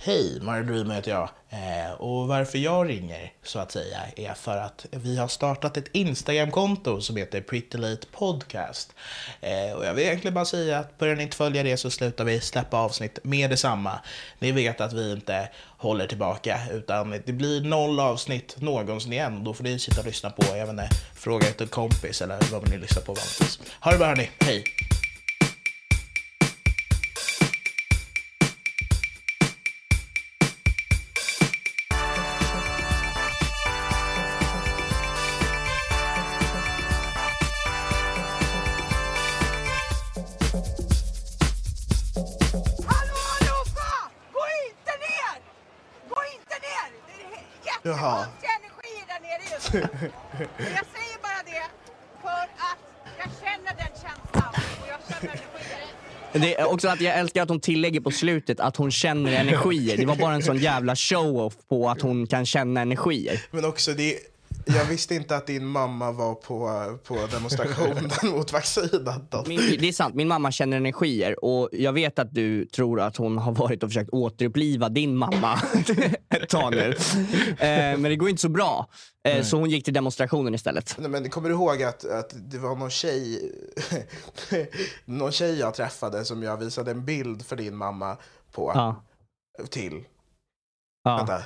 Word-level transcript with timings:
Hej, 0.00 0.38
Mario 0.40 0.64
Dreamer 0.64 0.94
heter 0.94 1.10
jag. 1.10 1.28
Eh, 1.50 1.92
och 1.92 2.28
varför 2.28 2.58
jag 2.58 2.88
ringer, 2.88 3.32
så 3.42 3.58
att 3.58 3.72
säga, 3.72 3.98
är 4.16 4.34
för 4.34 4.56
att 4.56 4.86
vi 4.90 5.16
har 5.16 5.28
startat 5.28 5.76
ett 5.76 5.88
Instagram-konto 5.92 7.00
som 7.00 7.16
heter 7.16 7.40
Pretty 7.40 7.78
Late 7.78 8.06
Podcast. 8.12 8.94
Eh, 9.40 9.76
och 9.76 9.84
jag 9.84 9.94
vill 9.94 10.04
egentligen 10.04 10.34
bara 10.34 10.44
säga 10.44 10.78
att 10.78 10.98
börjar 10.98 11.16
ni 11.16 11.22
inte 11.22 11.36
följa 11.36 11.62
det 11.62 11.76
så 11.76 11.90
slutar 11.90 12.24
vi 12.24 12.40
släppa 12.40 12.76
avsnitt 12.76 13.18
med 13.22 13.50
detsamma. 13.50 13.98
Ni 14.38 14.52
vet 14.52 14.80
att 14.80 14.92
vi 14.92 15.12
inte 15.12 15.48
håller 15.78 16.06
tillbaka, 16.06 16.60
utan 16.72 17.10
det 17.10 17.32
blir 17.32 17.60
noll 17.60 18.00
avsnitt 18.00 18.56
någonsin 18.60 19.12
igen. 19.12 19.44
Då 19.44 19.54
får 19.54 19.64
ni 19.64 19.78
sitta 19.78 20.00
och 20.00 20.06
lyssna 20.06 20.30
på, 20.30 20.56
jag 20.56 20.66
vet 20.66 20.70
inte, 20.70 20.88
fråga 21.14 21.48
efter 21.48 21.66
kompis 21.66 22.22
eller 22.22 22.38
vad 22.52 22.68
ni 22.68 22.78
lyssnar 22.78 23.02
på 23.02 23.12
vanligtvis. 23.12 23.60
Ha 23.80 23.92
det 23.92 23.98
bra 23.98 24.06
hörni, 24.06 24.30
hej! 24.40 24.64
Jag 50.38 50.48
säger 50.58 51.18
bara 51.22 51.42
det 51.44 51.64
för 52.22 52.42
att 52.68 52.78
jag 53.18 53.28
känner 53.42 53.74
den 53.76 53.92
känslan 54.02 54.54
och 54.82 54.88
jag 54.88 55.00
känner 55.08 55.32
energin. 55.32 55.92
Det 56.32 56.60
är 56.60 56.72
också 56.72 56.88
att 56.88 57.00
jag 57.00 57.18
älskar 57.18 57.42
att 57.42 57.48
hon 57.48 57.60
tillägger 57.60 58.00
på 58.00 58.10
slutet 58.10 58.60
att 58.60 58.76
hon 58.76 58.90
känner 58.90 59.32
energier. 59.32 59.96
Det 59.96 60.06
var 60.06 60.16
bara 60.16 60.34
en 60.34 60.42
sån 60.42 60.58
jävla 60.58 60.96
show-off 60.96 61.54
på 61.68 61.90
att 61.90 62.00
hon 62.00 62.26
kan 62.26 62.46
känna 62.46 62.80
energier. 62.80 63.40
Men 63.50 63.64
också, 63.64 63.92
det, 63.92 64.18
jag 64.66 64.84
visste 64.84 65.14
inte 65.14 65.36
att 65.36 65.46
din 65.46 65.66
mamma 65.66 66.12
var 66.12 66.34
på, 66.34 66.68
på 67.04 67.26
demonstrationen 67.30 68.10
mot 68.36 68.52
vaccinet. 68.52 69.46
Min, 69.46 69.58
det 69.58 69.88
är 69.88 69.92
sant, 69.92 70.14
min 70.14 70.28
mamma 70.28 70.52
känner 70.52 70.76
energier 70.76 71.44
och 71.44 71.68
jag 71.72 71.92
vet 71.92 72.18
att 72.18 72.34
du 72.34 72.66
tror 72.66 73.00
att 73.00 73.16
hon 73.16 73.38
har 73.38 73.52
varit 73.52 73.82
och 73.82 73.88
försökt 73.88 74.10
återuppliva 74.10 74.88
din 74.88 75.16
mamma 75.16 75.60
ett 76.28 76.48
tag 76.48 76.70
nu. 76.74 76.94
Eh, 77.58 77.98
men 77.98 78.02
det 78.02 78.16
går 78.16 78.28
inte 78.28 78.42
så 78.42 78.48
bra. 78.48 78.88
Eh, 79.24 79.42
så 79.42 79.58
hon 79.58 79.70
gick 79.70 79.84
till 79.84 79.94
demonstrationen 79.94 80.54
istället. 80.54 80.96
Nej, 80.98 81.10
men 81.10 81.30
kommer 81.30 81.48
du 81.48 81.54
ihåg 81.54 81.82
att, 81.82 82.04
att 82.04 82.34
det 82.50 82.58
var 82.58 82.76
någon 82.76 82.90
tjej, 82.90 83.52
någon 85.04 85.32
tjej 85.32 85.58
jag 85.58 85.74
träffade 85.74 86.24
som 86.24 86.42
jag 86.42 86.56
visade 86.56 86.90
en 86.90 87.04
bild 87.04 87.46
för 87.46 87.56
din 87.56 87.76
mamma 87.76 88.16
på? 88.52 88.72
Ja. 88.74 89.02
Till? 89.70 90.04
Ja. 91.04 91.16
Vänta. 91.16 91.42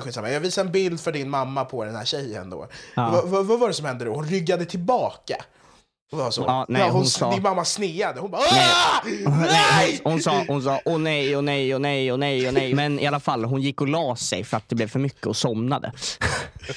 Skitsamma. 0.00 0.30
Jag 0.30 0.40
visade 0.40 0.66
en 0.68 0.72
bild 0.72 1.00
för 1.00 1.12
din 1.12 1.30
mamma 1.30 1.64
på 1.64 1.84
den 1.84 1.96
här 1.96 2.04
tjejen 2.04 2.50
då. 2.50 2.68
Ja. 2.94 3.10
Vad, 3.10 3.28
vad, 3.28 3.46
vad 3.46 3.60
var 3.60 3.68
det 3.68 3.74
som 3.74 3.86
hände 3.86 4.04
då? 4.04 4.14
Hon 4.14 4.26
ryggade 4.26 4.64
tillbaka. 4.64 5.36
Ja, 6.36 6.66
nej, 6.68 6.82
hon, 6.82 6.90
hon 6.92 7.06
sa- 7.06 7.30
Din 7.30 7.42
mamma 7.42 7.64
sneade. 7.64 8.20
Hon 8.20 8.30
bara 8.30 8.42
Nej. 8.52 8.70
"Ah! 9.26 9.30
Nej! 9.40 10.00
Hon, 10.04 10.12
hon 10.12 10.22
sa, 10.22 10.44
hon 10.48 10.62
sa 10.62 10.80
åh 10.84 10.98
nej, 10.98 11.36
åh 11.36 11.42
nej, 11.42 11.74
åh 11.74 11.80
nej, 11.80 12.12
åh 12.12 12.18
nej, 12.18 12.46
åh 12.48 12.52
nej. 12.52 12.74
Men 12.74 12.98
i 13.00 13.06
alla 13.06 13.20
fall, 13.20 13.44
hon 13.44 13.62
gick 13.62 13.80
och 13.80 13.88
la 13.88 14.16
sig 14.16 14.44
för 14.44 14.56
att 14.56 14.68
det 14.68 14.74
blev 14.74 14.88
för 14.88 14.98
mycket 14.98 15.26
och 15.26 15.36
somnade. 15.36 15.92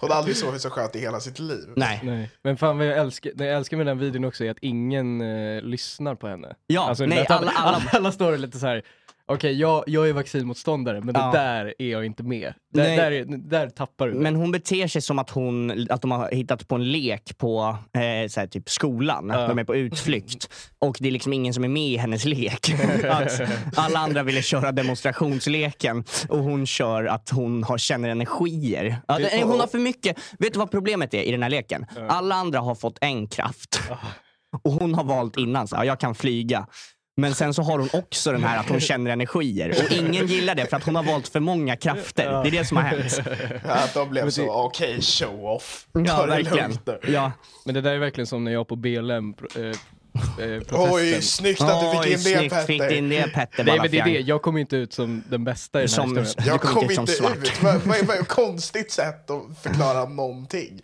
Hon 0.00 0.10
har 0.10 0.16
aldrig 0.16 0.36
sovit 0.36 0.62
så 0.62 0.70
skönt 0.70 0.96
i 0.96 1.00
hela 1.00 1.20
sitt 1.20 1.38
liv. 1.38 1.68
Nej. 1.76 2.00
Nej. 2.02 2.30
Men 2.42 2.56
fan 2.56 2.78
vad 2.78 2.86
jag 2.86 2.98
älskar, 2.98 3.30
det 3.34 3.44
jag 3.44 3.56
älskar 3.56 3.76
med 3.76 3.86
den 3.86 3.98
videon 3.98 4.24
också 4.24 4.44
är 4.44 4.50
att 4.50 4.58
ingen 4.60 5.20
eh, 5.20 5.62
lyssnar 5.62 6.14
på 6.14 6.28
henne. 6.28 6.54
Ja, 6.66 6.88
alltså, 6.88 7.06
nej, 7.06 7.26
alla- 7.28 7.36
alla, 7.36 7.50
alla- 7.56 7.82
alla, 7.92 8.12
står 8.12 8.36
lite 8.36 8.58
så 8.58 8.66
här. 8.66 8.82
Okej 9.28 9.52
jag, 9.60 9.84
jag 9.86 10.08
är 10.08 10.12
vaccinmotståndare 10.12 11.00
men 11.00 11.14
Ja. 11.18 11.26
det 11.32 11.38
där 11.38 11.74
är 11.78 11.88
jag 11.90 12.06
inte 12.06 12.22
med. 12.22 12.54
Där, 12.74 12.82
Nej. 12.82 12.96
där, 12.96 13.12
är, 13.12 13.24
där 13.24 13.68
tappar 13.70 14.06
du 14.06 14.12
mig. 14.12 14.22
Men 14.22 14.36
hon 14.36 14.52
beter 14.52 14.86
sig 14.86 15.02
som 15.02 15.18
att, 15.18 15.30
hon, 15.30 15.86
att 15.90 16.02
de 16.02 16.10
har 16.10 16.30
hittat 16.30 16.68
på 16.68 16.74
en 16.74 16.92
lek 16.92 17.38
på 17.38 17.76
eh, 17.94 18.28
så 18.28 18.40
här, 18.40 18.46
typ 18.46 18.70
skolan. 18.70 19.30
Ja. 19.34 19.48
de 19.48 19.58
är 19.58 19.64
på 19.64 19.76
utflykt. 19.76 20.48
Och 20.78 20.96
det 21.00 21.08
är 21.08 21.12
liksom 21.12 21.32
ingen 21.32 21.54
som 21.54 21.64
är 21.64 21.68
med 21.68 21.88
i 21.88 21.96
hennes 21.96 22.24
lek. 22.24 22.70
att 23.10 23.40
alla 23.76 23.98
andra 23.98 24.22
ville 24.22 24.42
köra 24.42 24.72
demonstrationsleken 24.72 26.04
och 26.28 26.38
hon 26.38 26.66
kör 26.66 27.04
att 27.04 27.30
hon 27.30 27.64
har, 27.64 27.78
känner 27.78 28.08
energier. 28.08 28.96
Ja, 29.08 29.18
det, 29.18 29.42
hon 29.44 29.60
har 29.60 29.66
för 29.66 29.78
mycket. 29.78 30.18
Vet 30.38 30.52
du 30.52 30.58
vad 30.58 30.70
problemet 30.70 31.14
är 31.14 31.22
i 31.22 31.30
den 31.30 31.42
här 31.42 31.50
leken? 31.50 31.86
Alla 32.08 32.34
andra 32.34 32.58
har 32.60 32.74
fått 32.74 32.98
en 33.00 33.26
kraft. 33.28 33.80
Och 34.64 34.72
hon 34.72 34.94
har 34.94 35.04
valt 35.04 35.36
innan, 35.36 35.68
så, 35.68 35.76
ja, 35.76 35.84
jag 35.84 36.00
kan 36.00 36.14
flyga. 36.14 36.66
Men 37.18 37.34
sen 37.34 37.54
så 37.54 37.62
har 37.62 37.78
hon 37.78 37.88
också 37.92 38.32
den 38.32 38.44
här 38.44 38.58
att 38.58 38.68
hon 38.68 38.80
känner 38.80 39.10
energier. 39.10 39.70
Och 39.70 39.92
ingen 39.92 40.26
gillar 40.26 40.54
det 40.54 40.66
för 40.66 40.76
att 40.76 40.84
hon 40.84 40.96
har 40.96 41.02
valt 41.02 41.28
för 41.28 41.40
många 41.40 41.76
krafter. 41.76 42.42
Det 42.42 42.48
är 42.48 42.50
det 42.50 42.64
som 42.64 42.76
har 42.76 42.84
hänt. 42.84 43.20
Att 43.64 43.94
de 43.94 44.08
blev 44.10 44.30
så, 44.30 44.40
det- 44.42 44.48
okej, 44.50 45.00
show 45.02 45.44
off. 45.46 45.86
Ja, 45.92 46.04
Ta 46.16 46.26
det 46.26 46.42
verkligen. 46.42 46.78
Ja. 47.08 47.32
Men 47.64 47.74
det 47.74 47.80
där 47.80 47.92
är 47.92 47.98
verkligen 47.98 48.26
som 48.26 48.44
när 48.44 48.52
jag 48.52 48.68
på 48.68 48.76
BLM 48.76 49.34
eh, 49.56 49.62
eh, 49.64 49.74
protesten. 50.60 50.92
Oj, 50.94 51.22
snyggt 51.22 51.60
att 51.60 51.80
du 51.80 51.90
fick 51.90 52.00
Oj, 52.00 52.06
in 52.06 52.12
det 52.12 52.18
snyggt, 52.38 52.54
Petter. 52.54 52.66
fick 52.66 52.98
in 52.98 53.08
det 53.08 53.22
Petter 53.34 53.64
Nej 53.64 53.78
men 53.82 53.90
det 53.90 53.98
är 53.98 54.04
det, 54.04 54.20
jag 54.20 54.42
kommer 54.42 54.60
inte 54.60 54.76
ut 54.76 54.92
som 54.92 55.22
den 55.30 55.44
bästa 55.44 55.82
i 55.82 55.86
den 55.86 55.90
här 55.90 55.96
Som- 56.06 56.16
historien. 56.18 56.48
Jag 56.52 56.60
kom 56.60 56.72
kom 56.74 56.82
inte 56.82 56.94
inte 57.00 57.12
som 57.12 57.26
svart. 57.26 57.36
ut. 57.38 57.62
Vad 57.62 58.06
vad 58.06 58.16
ett 58.18 58.28
konstigt 58.28 58.92
sätt 58.92 59.30
att 59.30 59.42
förklara 59.62 60.04
någonting. 60.08 60.82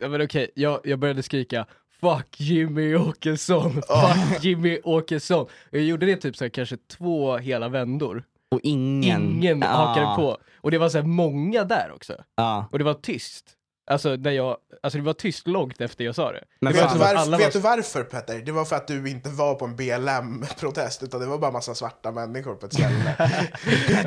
Ja, 0.00 0.08
men 0.08 0.22
okej, 0.22 0.50
jag, 0.54 0.80
jag 0.84 0.98
började 0.98 1.22
skrika 1.22 1.66
Fuck 2.02 2.40
Jimmy 2.40 2.94
Åkesson, 2.96 3.72
fuck 3.72 4.44
Jimmy 4.44 4.78
Åkesson. 4.84 5.46
Jag 5.70 5.82
gjorde 5.82 6.06
det 6.06 6.16
typ 6.16 6.36
så 6.36 6.44
här, 6.44 6.48
kanske 6.48 6.76
två 6.76 7.36
hela 7.36 7.68
vändor. 7.68 8.24
Och 8.50 8.60
ingen... 8.62 9.22
Ingen 9.22 9.60
Ja. 9.60 9.66
hakade 9.68 10.16
på. 10.16 10.38
Och 10.60 10.70
det 10.70 10.78
var 10.78 10.88
så 10.88 10.98
här 10.98 11.04
många 11.04 11.64
där 11.64 11.92
också. 11.94 12.14
Ja. 12.36 12.68
Och 12.72 12.78
det 12.78 12.84
var 12.84 12.94
tyst. 12.94 13.44
Alltså, 13.90 14.16
när 14.16 14.30
jag, 14.30 14.56
alltså 14.82 14.98
det 14.98 15.04
var 15.04 15.12
tyst 15.12 15.46
långt 15.46 15.80
efter 15.80 16.04
jag 16.04 16.14
sa 16.14 16.32
det. 16.32 16.44
Men 16.60 16.72
det 16.72 16.78
var 16.80 16.86
Vet, 16.88 16.92
du 16.94 16.98
varför, 16.98 17.14
alla 17.14 17.36
vet 17.36 17.46
var- 17.46 17.52
du 17.52 17.58
varför 17.58 18.02
Petter? 18.04 18.38
Det 18.38 18.52
var 18.52 18.64
för 18.64 18.76
att 18.76 18.88
du 18.88 19.10
inte 19.10 19.28
var 19.30 19.54
på 19.54 19.64
en 19.64 19.76
BLM-protest 19.76 21.02
utan 21.02 21.20
det 21.20 21.26
var 21.26 21.38
bara 21.38 21.50
massa 21.50 21.74
svarta 21.74 22.12
människor 22.12 22.54
på 22.54 22.66
ett 22.66 22.72
ställe. 22.74 23.14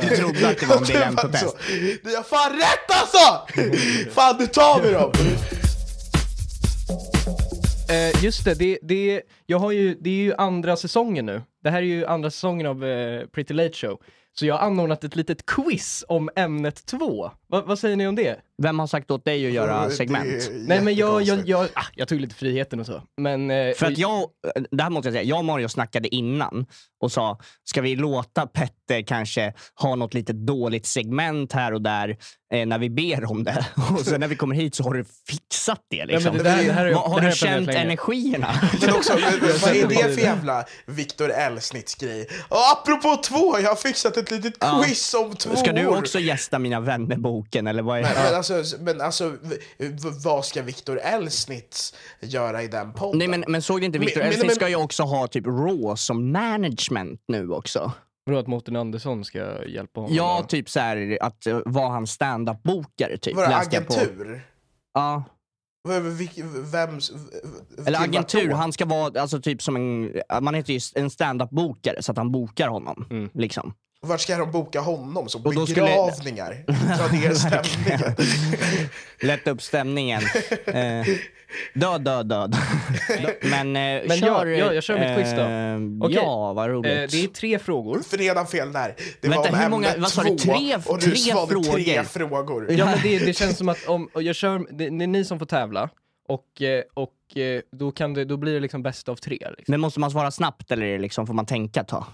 Du 0.01 0.15
trodde 0.15 0.49
att 0.49 0.59
det 0.59 0.65
var 0.65 0.75
en 0.77 0.83
du 0.87 0.93
BLM-protest. 0.93 1.55
Ni 2.03 2.15
har 2.15 2.23
fan 2.23 2.51
rätt 2.51 2.91
alltså! 3.01 3.47
fan 4.11 4.35
nu 4.39 4.47
tar 4.47 4.81
vi 4.81 4.91
dem! 4.93 5.11
Eh, 7.89 8.23
just 8.23 8.45
det, 8.45 8.53
det, 8.53 8.79
det, 8.81 9.21
jag 9.45 9.59
har 9.59 9.71
ju, 9.71 9.95
det 10.01 10.09
är 10.09 10.23
ju 10.23 10.33
andra 10.33 10.75
säsongen 10.75 11.25
nu. 11.25 11.41
Det 11.63 11.69
här 11.69 11.77
är 11.77 11.85
ju 11.85 12.05
andra 12.05 12.31
säsongen 12.31 12.67
av 12.67 12.85
eh, 12.85 13.25
Pretty 13.25 13.53
Late 13.53 13.73
Show. 13.73 14.01
Så 14.33 14.45
jag 14.45 14.55
har 14.55 14.67
anordnat 14.67 15.03
ett 15.03 15.15
litet 15.15 15.45
quiz 15.45 16.05
om 16.07 16.29
ämnet 16.35 16.85
2. 16.85 17.31
Va, 17.47 17.63
vad 17.65 17.79
säger 17.79 17.95
ni 17.95 18.07
om 18.07 18.15
det? 18.15 18.35
Vem 18.63 18.79
har 18.79 18.87
sagt 18.87 19.11
åt 19.11 19.25
dig 19.25 19.47
att 19.47 19.53
göra 19.53 19.85
Det 19.85 19.91
segment? 19.91 20.25
är 20.27 20.67
Nej 20.67 20.81
men 20.81 20.95
jag, 20.95 21.21
jag, 21.21 21.47
jag, 21.49 21.67
ah, 21.73 21.83
jag 21.95 22.07
tog 22.07 22.19
lite 22.21 22.35
friheten 22.35 22.79
och 22.79 22.85
så. 22.85 23.01
Men... 23.21 23.51
eh, 23.51 23.73
För 23.73 23.85
att 23.85 23.97
jag, 23.97 24.27
det 24.71 24.83
här 24.83 24.89
måste 24.89 25.07
jag 25.07 25.13
säga, 25.13 25.23
jag 25.23 25.37
och 25.39 25.45
Mario 25.45 25.67
snackade 25.67 26.15
innan 26.15 26.65
och 27.01 27.11
sa, 27.11 27.39
ska 27.63 27.81
vi 27.81 27.95
låta 27.95 28.47
Petter 28.47 29.01
kanske 29.01 29.53
ha 29.81 29.95
något 29.95 30.13
litet 30.13 30.35
dåligt 30.35 30.85
segment 30.85 31.53
här 31.53 31.73
och 31.73 31.81
där 31.81 32.17
eh, 32.53 32.65
när 32.65 32.77
vi 32.79 32.89
ber 32.89 33.31
om 33.31 33.43
det? 33.43 33.65
Och 33.93 33.99
sen 33.99 34.19
när 34.19 34.27
vi 34.27 34.35
kommer 34.35 34.55
hit 34.55 34.75
så 34.75 34.83
har 34.83 34.93
du 34.93 35.05
fixat 35.27 35.81
det 35.89 36.05
liksom. 36.05 36.35
men 36.35 36.43
det 36.43 36.49
där- 36.49 36.63
det 36.63 36.71
här 36.71 36.85
är- 36.85 36.93
Vad- 36.93 37.11
har 37.11 37.15
det 37.15 37.21
här 37.21 37.29
du 37.31 37.35
känt 37.37 37.69
energierna? 37.69 38.47
Men 38.81 38.93
också, 38.95 39.13
vad 39.61 39.75
är 39.75 39.87
det 39.87 39.95
för 40.15 40.21
jävla 40.21 40.65
Viktor 40.85 41.31
L-snittsgrej? 41.31 42.27
Och 42.49 42.57
apropå 42.71 43.21
två, 43.23 43.59
jag 43.59 43.69
har 43.69 43.75
fixat 43.75 44.17
ett 44.17 44.31
litet 44.31 44.53
Ja. 44.59 44.81
quiz 44.85 45.13
om 45.13 45.35
två 45.35 45.55
Ska 45.55 45.71
du 45.73 45.87
också 45.87 46.19
gästa 46.19 46.59
Mina 46.59 46.79
vänner-boken 47.35 47.67
eller 47.67 47.83
vad 47.83 47.97
är 47.99 48.01
Men, 48.03 48.13
men 48.13 48.35
alltså, 48.35 48.63
men 48.79 49.01
alltså 49.01 49.37
vad 50.23 50.45
ska 50.45 50.61
Viktor 50.61 50.99
L-snitts 51.03 51.93
göra 52.21 52.63
i 52.63 52.67
den 52.67 52.93
podden? 52.93 53.17
Nej 53.19 53.27
men, 53.27 53.43
men 53.47 53.61
såg 53.61 53.81
du 53.81 53.85
inte 53.85 53.99
Victor 53.99 54.21
Men- 54.21 54.33
men- 54.39 54.55
ska 54.55 54.69
ju 54.69 54.75
också 54.75 55.03
ha 55.03 55.27
typ 55.27 55.45
Raw 55.47 55.95
som 55.95 56.31
management 56.31 57.21
nu 57.27 57.51
också. 57.51 57.91
Vadå 58.25 58.39
att 58.39 58.47
Mårten 58.47 58.75
Andersson 58.75 59.25
ska 59.25 59.65
hjälpa 59.65 59.99
honom? 59.99 60.15
Ja, 60.15 60.39
då? 60.41 60.47
typ 60.47 60.69
så 60.69 60.79
här 60.79 61.17
att 61.21 61.47
uh, 61.47 61.59
vara 61.65 61.89
hans 61.89 62.11
stand-up-bokare 62.11 63.17
typ. 63.17 63.35
Läste 63.35 63.75
jag 63.75 63.87
på. 63.87 63.93
agentur? 63.93 64.47
Ja, 64.93 65.23
Vems? 66.71 67.11
eller 67.85 68.03
agentur. 68.03 68.51
Han 68.51 68.73
ska 68.73 68.85
vara 68.85 69.21
alltså 69.21 69.41
typ 69.41 69.61
som 69.61 69.75
en, 69.75 70.21
man 70.41 70.53
heter 70.53 70.73
ju 70.73 70.79
en 70.95 71.09
stand-up-bokare 71.09 72.01
så 72.01 72.11
att 72.11 72.17
han 72.17 72.31
bokar 72.31 72.67
honom. 72.67 73.05
Mm. 73.09 73.29
Liksom. 73.33 73.73
Vart 74.05 74.21
ska 74.21 74.37
de 74.37 74.51
boka 74.51 74.79
honom? 74.79 75.29
Så 75.29 75.37
Och 75.43 75.69
skulle- 75.69 75.85
begravningar? 75.85 76.63
Dra 76.97 77.07
ner 77.19 77.33
stämningen? 77.33 78.15
Lätta 79.21 79.51
upp 79.51 79.61
stämningen. 79.61 80.21
eh, 80.65 81.05
död, 81.73 82.01
död, 82.01 82.29
död. 82.29 82.55
Men, 83.41 83.75
eh, 83.75 84.01
Men 84.07 84.17
kör, 84.17 84.45
jag- 84.45 84.59
jag- 84.59 84.75
jag 84.75 84.83
kör 84.83 84.99
mitt 84.99 85.17
quiz 85.17 85.31
då. 85.35 85.41
eh, 85.41 86.05
Okej. 86.05 86.15
Ja, 86.15 86.53
vad 86.53 86.69
roligt. 86.69 86.91
Eh, 86.91 86.97
det 86.97 87.23
är 87.23 87.27
tre 87.27 87.59
frågor. 87.59 88.01
För 88.09 88.17
redan 88.17 88.47
fel 88.47 88.73
där. 88.73 88.95
Det 89.21 89.27
Vänta, 89.27 89.41
var 89.41 89.49
om 89.49 89.55
hur 89.59 89.69
många- 89.69 89.93
vad 89.97 90.09
sa 90.11 90.23
du? 90.23 90.37
Tre- 90.37 90.75
och 90.85 90.99
du 90.99 91.05
tre 91.05 91.15
svarade 91.15 91.63
tre 91.63 92.03
frågor? 92.03 92.03
frågor. 92.03 92.71
Ja 92.71 92.85
men 92.85 92.99
det, 93.03 93.19
det 93.19 93.33
känns 93.33 93.57
som 93.57 93.69
att 93.69 93.87
om, 93.87 94.09
jag 94.13 94.35
kör, 94.35 94.59
det, 94.59 94.89
det 94.89 95.03
är 95.03 95.07
ni 95.07 95.25
som 95.25 95.39
får 95.39 95.45
tävla 95.45 95.89
och, 96.27 96.61
eh, 96.61 96.83
och 96.93 97.37
eh, 97.37 97.61
då, 97.71 97.91
kan 97.91 98.13
det, 98.13 98.25
då 98.25 98.37
blir 98.37 98.53
det 98.53 98.59
liksom 98.59 98.83
bäst 98.83 99.09
av 99.09 99.15
tre. 99.15 99.37
Liksom. 99.57 99.63
Men 99.67 99.79
måste 99.79 99.99
man 99.99 100.11
svara 100.11 100.31
snabbt 100.31 100.71
eller 100.71 100.99
liksom, 100.99 101.27
får 101.27 101.33
man 101.33 101.45
tänka 101.45 101.81
ett 101.81 101.87
tag? 101.87 102.05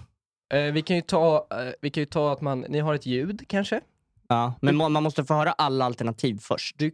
Eh, 0.52 0.72
vi, 0.72 0.82
kan 0.82 0.96
ju 0.96 1.02
ta, 1.02 1.46
eh, 1.50 1.72
vi 1.80 1.90
kan 1.90 2.00
ju 2.00 2.06
ta 2.06 2.32
att 2.32 2.40
man, 2.40 2.60
ni 2.60 2.80
har 2.80 2.94
ett 2.94 3.06
ljud 3.06 3.44
kanske? 3.48 3.80
Ja, 4.28 4.54
men 4.60 4.76
må- 4.76 4.88
man 4.88 5.02
måste 5.02 5.24
få 5.24 5.34
höra 5.34 5.52
alla 5.52 5.84
alternativ 5.84 6.38
först. 6.42 6.78
Du, 6.78 6.90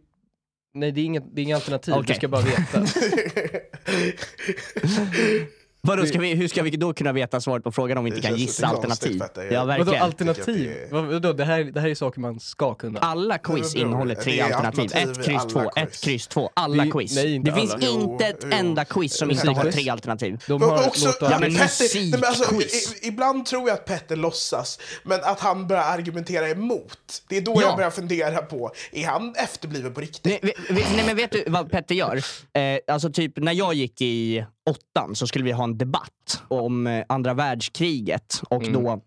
nej 0.73 0.91
det 0.91 1.01
är 1.01 1.05
inget, 1.05 1.35
det 1.35 1.41
är 1.41 1.43
inget 1.43 1.55
alternativ, 1.55 1.93
du 1.93 1.99
Okej. 1.99 2.15
ska 2.15 2.27
bara 2.27 2.41
veta. 2.41 2.85
Vadå, 5.81 6.05
ska 6.05 6.19
vi, 6.19 6.33
hur 6.33 6.47
ska 6.47 6.63
vi 6.63 6.69
då 6.69 6.93
kunna 6.93 7.11
veta 7.11 7.41
svaret 7.41 7.63
på 7.63 7.71
frågan 7.71 7.97
om 7.97 8.03
vi 8.03 8.09
inte 8.09 8.21
Det 8.21 8.27
kan 8.27 8.37
gissa 8.37 8.67
konstigt, 8.67 8.91
alternativ? 8.91 9.19
Petter. 9.19 9.51
Ja, 9.51 9.65
Vadå 9.65 9.67
verkligen. 9.83 10.03
alternativ? 10.03 10.71
Vad- 10.91 11.05
Vadå, 11.05 11.33
det, 11.33 11.45
här, 11.45 11.63
det 11.63 11.79
här 11.81 11.87
är 11.89 11.95
saker 11.95 12.19
man 12.19 12.39
ska 12.39 12.73
kunna. 12.73 12.99
Alla 12.99 13.37
quiz 13.37 13.75
innehåller 13.75 14.15
det 14.15 14.21
tre 14.21 14.41
alternativ. 14.41 14.81
alternativ 14.83 15.11
Ett, 15.21 15.25
kryss, 15.25 15.45
två, 15.53 15.59
quiz. 15.59 15.83
ett, 15.83 16.01
kryss, 16.03 16.27
två. 16.27 16.49
Alla 16.53 16.83
Det- 16.83 16.91
quiz. 16.91 17.15
nej, 17.15 17.39
det 17.39 17.53
finns 17.53 17.73
alla. 17.73 17.83
Jo, 17.85 18.11
inte 18.11 18.25
ett 18.25 18.37
jo. 18.43 18.49
enda 18.51 18.85
quiz 18.85 19.17
som 19.17 19.31
inte 19.31 19.49
har 19.51 19.71
tre 19.71 19.89
alternativ. 19.89 20.43
De 20.47 20.61
har 20.61 20.87
också, 20.87 21.05
låtar... 21.07 21.31
Ja, 21.31 21.39
men 21.39 21.55
Petter, 21.55 21.95
nej, 21.95 22.11
men 22.11 22.23
alltså, 22.23 22.55
i, 22.55 23.07
ibland 23.07 23.45
tror 23.45 23.67
jag 23.69 23.73
att 23.75 23.85
Petter 23.85 24.15
låtsas, 24.15 24.79
men 25.03 25.19
att 25.23 25.39
han 25.39 25.67
börjar 25.67 25.83
argumentera 25.83 26.49
emot. 26.49 27.23
Det 27.29 27.37
är 27.37 27.41
då 27.41 27.53
Ja. 27.55 27.61
jag 27.61 27.75
börjar 27.75 27.91
fundera 27.91 28.41
på, 28.41 28.71
är 28.91 29.05
han 29.05 29.35
efterbliven 29.35 29.93
på 29.93 30.01
riktigt? 30.01 30.25
Nej, 30.25 30.39
vi- 30.43 30.73
vi- 30.73 30.85
nej 30.95 31.05
men 31.05 31.15
vet 31.15 31.31
du 31.31 31.43
vad 31.47 31.71
Petter 31.71 31.95
gör? 31.95 32.15
Eh, 32.15 32.93
alltså 32.93 33.09
typ 33.11 33.37
när 33.37 33.53
jag 33.53 33.73
gick 33.73 34.01
i 34.01 34.45
åttan 34.69 35.15
så 35.15 35.27
skulle 35.27 35.45
vi 35.45 35.51
ha 35.51 35.63
en 35.63 35.77
debatt 35.77 36.43
om 36.47 36.87
eh, 36.87 37.05
andra 37.09 37.33
världskriget 37.33 38.41
och 38.49 38.63
Mm. 38.63 38.83
då 38.83 39.01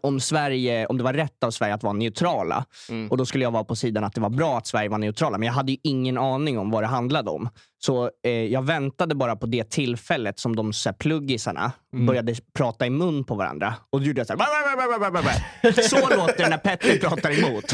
om 0.00 0.20
Sverige, 0.20 0.86
om 0.86 0.98
det 0.98 1.04
var 1.04 1.12
rätt 1.12 1.44
av 1.44 1.50
Sverige 1.50 1.74
att 1.74 1.82
vara 1.82 1.92
neutrala. 1.92 2.64
Mm. 2.90 3.10
Och 3.10 3.16
då 3.16 3.26
skulle 3.26 3.44
jag 3.44 3.50
vara 3.50 3.64
på 3.64 3.76
sidan 3.76 4.04
att 4.04 4.14
det 4.14 4.20
var 4.20 4.30
bra 4.30 4.58
att 4.58 4.66
Sverige 4.66 4.88
var 4.88 4.98
neutrala. 4.98 5.38
Men 5.38 5.46
jag 5.46 5.52
hade 5.52 5.72
ju 5.72 5.78
ingen 5.82 6.18
aning 6.18 6.58
om 6.58 6.70
vad 6.70 6.82
det 6.82 6.86
handlade 6.86 7.30
om. 7.30 7.48
Så 7.78 8.10
eh, 8.24 8.30
jag 8.32 8.62
väntade 8.62 9.14
bara 9.14 9.36
på 9.36 9.46
det 9.46 9.70
tillfället 9.70 10.38
som 10.38 10.56
de 10.56 10.72
så 10.72 10.88
här, 10.88 10.94
pluggisarna 10.96 11.72
Mm. 11.94 12.06
började 12.06 12.34
prata 12.54 12.86
i 12.86 12.90
mun 12.90 13.24
på 13.24 13.34
varandra. 13.34 13.74
Och 13.90 14.00
då 14.00 14.06
gjorde 14.06 14.20
jag 14.20 14.26
så 14.26 14.36
här. 14.36 15.82
Så 15.88 15.96
låter 16.16 16.36
det 16.42 16.48
när 16.48 16.58
Petter 16.58 16.98
pratar 16.98 17.30
emot. 17.38 17.72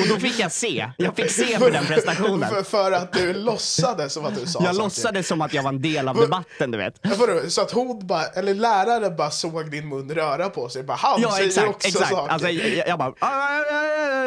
Och 0.00 0.08
då 0.08 0.16
fick 0.16 0.38
jag 0.38 0.52
se. 0.52 0.90
Jag 0.98 1.16
fick 1.16 1.30
se 1.30 1.58
på 1.58 1.68
den 1.68 1.84
prestationen. 1.84 2.50
För, 2.50 2.62
för 2.62 2.92
att 2.92 3.12
du 3.12 3.34
låtsades 3.34 4.12
som 4.12 4.24
att 4.24 4.34
du 4.40 4.46
sa 4.46 4.64
Jag 4.64 4.76
låtsades 4.76 5.28
som 5.28 5.40
att 5.42 5.54
jag 5.54 5.62
var 5.62 5.68
en 5.70 5.82
del 5.82 6.08
av 6.08 6.16
debatten, 6.16 6.70
du 6.70 6.78
vet. 6.78 7.00
Så 7.48 7.60
att 7.60 7.70
hon 7.70 8.06
bara, 8.06 8.24
eller 8.24 8.54
läraren 8.54 9.16
bara 9.16 9.30
såg 9.30 9.70
din 9.70 9.88
mun 9.88 10.10
röra 10.14 10.48
på 10.50 10.68
sig, 10.68 10.82
bara 10.82 10.96
han 10.96 11.20
Ja, 11.22 11.30
säger 11.32 11.46
exakt. 11.46 11.68
också 11.68 11.88
exakt. 11.88 12.10
saker. 12.10 12.32
Alltså, 12.32 12.48
jag, 12.48 12.88
jag 12.88 12.98
bara... 12.98 13.12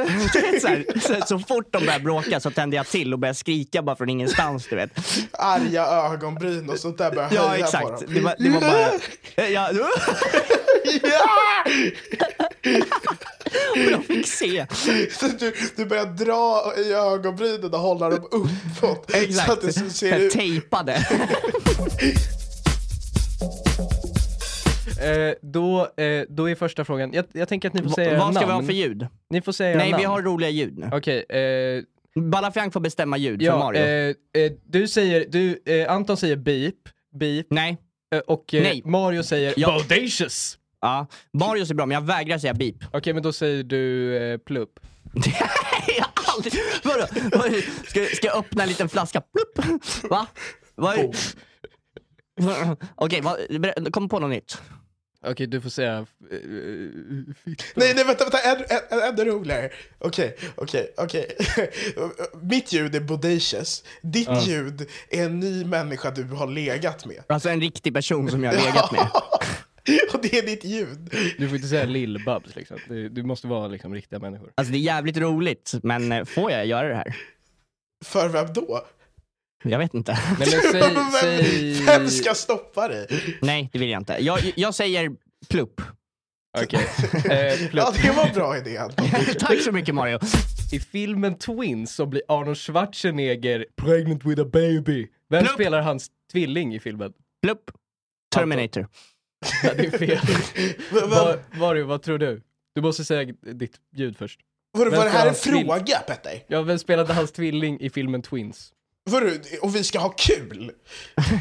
Så, 0.61 0.67
här, 0.67 0.99
så, 0.99 1.25
så 1.27 1.39
fort 1.39 1.67
de 1.71 1.85
började 1.85 2.03
bråka 2.03 2.39
så 2.39 2.51
tände 2.51 2.75
jag 2.75 2.87
till 2.87 3.13
och 3.13 3.19
började 3.19 3.35
skrika 3.37 3.81
bara 3.81 3.95
från 3.95 4.09
ingenstans, 4.09 4.67
du 4.69 4.75
vet. 4.75 4.89
Arga 5.31 5.85
ögonbryn 5.85 6.69
och 6.69 6.79
sånt 6.79 6.97
där 6.97 7.11
började 7.11 7.35
Ja, 7.35 7.47
höja 7.47 7.59
på 7.59 7.65
exakt. 7.65 7.85
dem. 7.87 8.13
Det 8.13 8.19
var, 8.21 8.35
det 8.39 8.49
var 8.49 8.61
bara... 8.61 9.49
Ja, 9.49 9.69
Ja! 11.03 11.65
och 13.71 13.91
jag 13.91 14.05
fick 14.05 14.27
se. 14.27 14.65
Så 15.19 15.27
du, 15.39 15.53
du 15.75 15.85
börjar 15.85 16.05
dra 16.05 16.73
i 16.77 16.93
ögonbrynen 16.93 17.73
och 17.73 17.79
hålla 17.79 18.09
dem 18.09 18.27
uppåt. 18.31 18.79
Så 18.79 19.11
att 19.11 19.15
Exakt. 19.15 19.61
det 19.61 19.73
ser 19.73 20.19
ut. 20.19 20.31
tejpade. 20.31 21.07
Eh, 25.01 25.33
då, 25.41 25.81
eh, 25.97 26.23
då 26.29 26.49
är 26.49 26.55
första 26.55 26.85
frågan, 26.85 27.13
jag, 27.13 27.25
jag 27.33 27.47
tänker 27.49 27.67
att 27.67 27.73
ni 27.73 27.83
får 27.83 27.89
säga 27.89 28.19
Vad 28.19 28.33
ska 28.35 28.41
namn. 28.47 28.47
vi 28.47 28.53
ha 28.53 28.63
för 28.63 28.73
ljud? 28.73 29.07
Ni 29.29 29.41
får 29.41 29.51
säga 29.51 29.77
Nej, 29.77 29.91
namn. 29.91 30.01
vi 30.01 30.05
har 30.05 30.21
roliga 30.21 30.49
ljud 30.49 30.77
nu. 30.77 30.89
Okej, 30.93 31.25
eh, 31.29 31.83
Balafiang 32.21 32.71
får 32.71 32.79
bestämma 32.79 33.17
ljud 33.17 33.39
för 33.39 33.45
ja, 33.45 33.57
Mario. 33.57 33.81
eh, 33.81 34.41
eh, 34.43 34.51
du 34.65 34.87
säger, 34.87 35.25
du, 35.29 35.61
eh, 35.65 35.91
Anton 35.93 36.17
säger 36.17 36.35
beep, 36.35 36.75
beep, 37.19 37.45
Nej. 37.49 37.77
eh, 38.15 38.19
och 38.19 38.53
eh, 38.53 38.63
Nej. 38.63 38.81
Mario 38.85 39.23
säger 39.23 39.53
Ja. 39.57 39.73
bodacious. 39.89 40.57
Ja. 40.81 41.07
Mario 41.33 41.61
är 41.61 41.73
bra, 41.73 41.85
men 41.85 41.95
jag 41.95 42.01
vägrar 42.01 42.37
säga 42.37 42.53
beep. 42.53 42.75
Okej, 42.93 43.13
men 43.13 43.23
då 43.23 43.33
säger 43.33 43.63
du 43.63 44.17
eh, 44.17 44.37
plupp. 44.37 44.79
jag 45.97 46.05
har 46.15 46.33
aldrig... 46.35 46.53
Vadå? 46.83 47.07
Ska, 47.87 48.05
ska 48.05 48.27
jag 48.27 48.37
öppna 48.37 48.63
en 48.63 48.69
liten 48.69 48.89
flaska? 48.89 49.21
Plupp. 49.21 49.65
Va? 50.09 50.27
Vad 50.75 51.15
Okej, 52.95 53.21
vad- 53.21 53.37
ber- 53.61 53.91
kom 53.91 54.09
på 54.09 54.19
något 54.19 54.29
nytt. 54.29 54.61
Okej, 55.25 55.47
du 55.47 55.61
får 55.61 55.69
säga... 55.69 55.97
eh, 55.97 56.05
fitta. 57.45 57.63
Nej, 57.75 57.93
nej, 57.95 58.03
vänta, 58.05 58.25
vänta, 58.25 59.07
ännu, 59.07 59.31
roligare. 59.31 59.69
Okej, 59.99 60.35
okej, 60.55 60.93
okej. 60.97 61.27
Mitt 62.41 62.73
ljud 62.73 62.95
är 62.95 62.99
bodacious. 62.99 63.83
Ditt 64.01 64.47
ljud 64.47 64.89
är 65.09 65.25
en 65.25 65.39
ny 65.39 65.65
människa 65.65 66.11
du 66.11 66.23
har 66.23 66.47
legat 66.47 67.05
med. 67.05 67.23
Alltså 67.27 67.49
en 67.49 67.61
riktig 67.61 67.93
person 67.93 68.29
som 68.31 68.43
jag 68.43 68.53
har 68.53 68.65
legat 68.65 68.91
med. 68.91 69.07
Och 70.13 70.19
det 70.21 70.37
är 70.37 70.45
ditt 70.45 70.63
ljud. 70.65 71.13
Du 71.37 71.47
får 71.47 71.55
inte 71.55 71.67
säga 71.67 71.85
lill-babs 71.85 72.55
liksom. 72.55 72.77
Du, 72.87 73.09
du 73.09 73.23
måste 73.23 73.47
vara 73.47 73.67
liksom 73.67 73.93
riktiga 73.93 74.19
människor. 74.19 74.51
Alltså 74.55 74.71
det 74.71 74.77
är 74.77 74.81
jävligt 74.81 75.17
roligt, 75.17 75.73
men 75.83 76.11
eh, 76.11 76.25
får 76.25 76.51
jag 76.51 76.65
göra 76.65 76.87
det 76.87 76.95
här? 76.95 77.15
För 78.05 78.29
vem 78.29 78.53
då? 78.53 78.85
Jag 79.63 79.79
vet 79.79 79.93
inte. 79.93 80.19
Nej 80.39 80.47
men 80.53 80.61
säg... 80.71 80.81
Vem, 80.93 81.11
säg... 81.21 81.71
vem 81.85 82.07
ska 82.09 82.33
stoppa 82.33 82.87
dig? 82.87 83.07
Nej, 83.41 83.69
det 83.73 83.79
vill 83.79 83.89
jag 83.89 84.01
inte. 84.01 84.17
Jag, 84.19 84.53
jag 84.55 84.75
säger 84.75 85.11
plupp. 85.49 85.81
Okej. 86.63 86.87
Eh, 87.31 87.57
plupp. 87.69 87.73
Ja, 87.73 87.93
det 88.03 88.11
var 88.11 88.27
en 88.27 88.33
bra 88.33 88.57
idé. 88.57 88.81
Tack 89.39 89.61
så 89.61 89.71
mycket 89.71 89.95
Mario. 89.95 90.19
I 90.71 90.79
filmen 90.79 91.37
Twins 91.37 91.95
så 91.95 92.05
blir 92.05 92.21
Arnold 92.27 92.57
Schwarzenegger 92.57 93.65
pregnant 93.81 94.25
with 94.25 94.41
a 94.41 94.45
baby. 94.53 95.07
Vem 95.29 95.43
Plupp. 95.43 95.53
spelar 95.53 95.81
hans 95.81 96.07
tvilling 96.31 96.75
i 96.75 96.79
filmen? 96.79 97.13
Plupp. 97.43 97.71
Terminator. 98.35 98.87
Ja, 99.63 99.73
det 99.73 99.85
är 99.85 99.97
fel. 99.97 100.19
V- 100.27 100.73
v- 100.91 100.99
Var, 101.07 101.39
Mario, 101.59 101.85
vad 101.85 102.01
tror 102.01 102.17
du? 102.17 102.41
Du 102.75 102.81
måste 102.81 103.05
säga 103.05 103.33
ditt 103.53 103.75
ljud 103.95 104.17
först. 104.17 104.39
Var, 104.77 104.85
var 104.85 105.03
det 105.05 105.09
här 105.09 105.27
en 105.27 105.35
fråga, 105.35 105.99
Petter? 105.99 106.43
Ja, 106.47 106.61
vem 106.61 106.79
spelade 106.79 107.13
hans 107.13 107.31
tvilling 107.31 107.79
i 107.79 107.89
filmen 107.89 108.21
Twins? 108.21 108.73
Var, 109.07 109.31
och 109.61 109.75
vi 109.75 109.83
ska 109.83 109.99
ha 109.99 110.09
kul? 110.09 110.71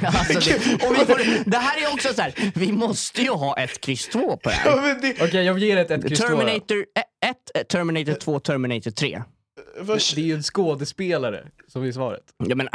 Alltså 0.04 0.32
det, 0.50 0.87
och 0.87 0.94
vi 0.94 1.04
får, 1.04 1.50
det 1.50 1.56
här 1.56 1.82
är 1.82 1.92
också 1.94 2.14
så 2.14 2.23
här. 2.23 2.35
vi 2.54 2.73
måste 2.73 3.23
ju 3.23 3.30
ha 3.30 3.58
ett 3.58 3.80
kryss 3.80 4.08
2 4.08 4.37
på 4.37 4.49
det 4.49 4.61
Ja, 4.64 4.70
här. 4.70 4.82
men 4.82 5.00
det, 5.00 5.23
Okej, 5.23 5.44
jag 5.44 5.58
ger 5.58 5.76
ett 5.76 5.90
ett 5.90 6.06
kryss 6.08 6.18
två 6.20 6.28
då. 6.28 6.37
Terminator 6.37 6.85
1, 7.61 7.68
Terminator 7.68 8.12
2, 8.14 8.40
Terminator 8.40 8.90
3. 8.90 9.23
vad, 9.80 9.99
Det 10.14 10.20
är 10.20 10.25
ju 10.25 10.35
en 10.35 10.42
skådespelare 10.42 11.46
som 11.68 11.82
är 11.85 11.92
svaret. 11.92 12.23
Ja, 12.46 12.54
men, 12.56 12.68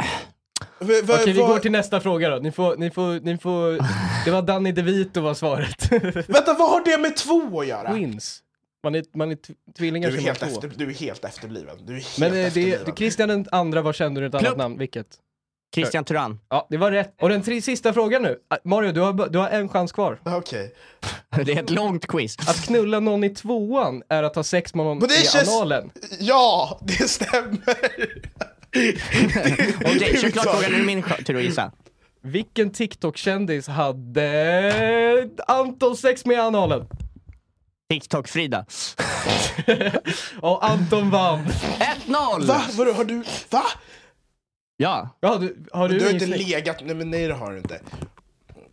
vad, 0.78 1.20
Okej, 1.20 1.32
vi 1.32 1.40
går 1.40 1.58
till 1.58 1.70
nästa 1.72 2.00
fråga 2.00 2.30
då. 2.30 2.36
Ni 2.36 2.52
får, 2.52 2.76
ni 2.76 2.90
får, 2.90 3.20
ni 3.20 3.38
får... 3.38 3.78
Det 4.24 4.30
var 4.30 4.42
Danny 4.42 4.72
DeVito 4.72 5.20
var 5.20 5.34
svaret. 5.34 5.92
Vänta, 6.28 6.54
vad 6.58 6.70
har 6.70 6.84
det 6.84 6.98
med 6.98 7.16
två 7.16 7.60
att 7.60 7.66
göra? 7.66 7.92
Twins. 7.92 8.38
Man 8.82 8.94
är, 8.94 9.04
man 9.14 9.30
är 9.30 9.38
tvillingar 9.76 10.08
Du 10.08 10.14
är, 10.14 10.18
som 10.18 10.26
helt 10.26 10.42
efter, 10.42 10.72
du 10.76 10.90
är 10.90 10.94
helt 10.94 11.24
efterbliven. 11.24 11.76
Du 11.86 11.92
är 11.92 11.96
helt 11.96 12.18
Men 12.18 12.28
eh, 12.28 12.34
det, 12.34 12.40
efterbliven. 12.46 12.80
det, 12.86 12.96
Christian 12.96 13.28
den 13.28 13.46
andra, 13.50 13.82
vad 13.82 13.94
kände 13.94 14.20
du 14.20 14.26
ett 14.26 14.34
annat 14.34 14.44
Plupp. 14.44 14.58
namn? 14.58 14.78
Vilket? 14.78 15.06
Christian 15.74 16.04
Tyrann. 16.04 16.40
Ja, 16.48 16.66
det 16.70 16.76
var 16.76 16.90
rätt. 16.90 17.14
Och 17.20 17.28
den 17.28 17.42
tre, 17.42 17.62
sista 17.62 17.92
frågan 17.92 18.22
nu. 18.22 18.38
Ah, 18.48 18.56
Mario, 18.64 18.92
du 18.92 19.00
har, 19.00 19.28
du 19.28 19.38
har 19.38 19.48
en 19.48 19.68
chans 19.68 19.92
kvar. 19.92 20.20
Okej. 20.24 20.74
Det 21.44 21.52
är 21.52 21.62
ett 21.62 21.70
långt 21.70 22.06
quiz. 22.06 22.36
Att 22.38 22.64
knulla 22.66 23.00
någon 23.00 23.24
i 23.24 23.30
tvåan 23.30 24.02
är 24.08 24.22
att 24.22 24.36
ha 24.36 24.42
sex 24.42 24.74
med 24.74 24.86
någon 24.86 24.98
i 25.04 25.38
analen. 25.48 25.90
Ja, 26.20 26.80
det 26.82 27.08
stämmer! 27.08 27.58
Okej, 29.84 30.16
kör 30.20 30.30
klart 30.30 30.44
frågan. 30.44 30.70
Nu 30.70 30.76
är 30.76 30.80
det 30.80 30.86
min 30.86 31.02
tur 31.24 31.36
att 31.36 31.42
gissa. 31.42 31.72
Vilken 32.20 32.70
TikTok-kändis 32.70 33.68
hade 33.68 35.28
Anton 35.46 35.96
sex 35.96 36.24
med 36.24 36.34
i 36.34 36.40
analen? 36.40 36.86
TikTok-Frida. 37.92 38.64
Och 40.40 40.64
Anton 40.70 41.10
vann. 41.10 41.46
1-0! 42.06 42.46
Va? 42.46 42.62
Vadå, 42.72 42.92
har 42.92 43.04
du... 43.04 43.24
Va? 43.50 43.62
Ja. 44.76 45.08
Ja, 45.20 45.36
du, 45.38 45.64
har 45.72 45.88
du, 45.88 45.98
Du 45.98 46.04
har 46.04 46.12
inte 46.12 46.26
snygg- 46.26 46.48
legat... 46.48 46.76
Nej, 46.84 46.94
men 46.94 47.10
nej 47.10 47.26
det 47.28 47.34
har 47.34 47.52
du 47.52 47.58
inte. 47.58 47.80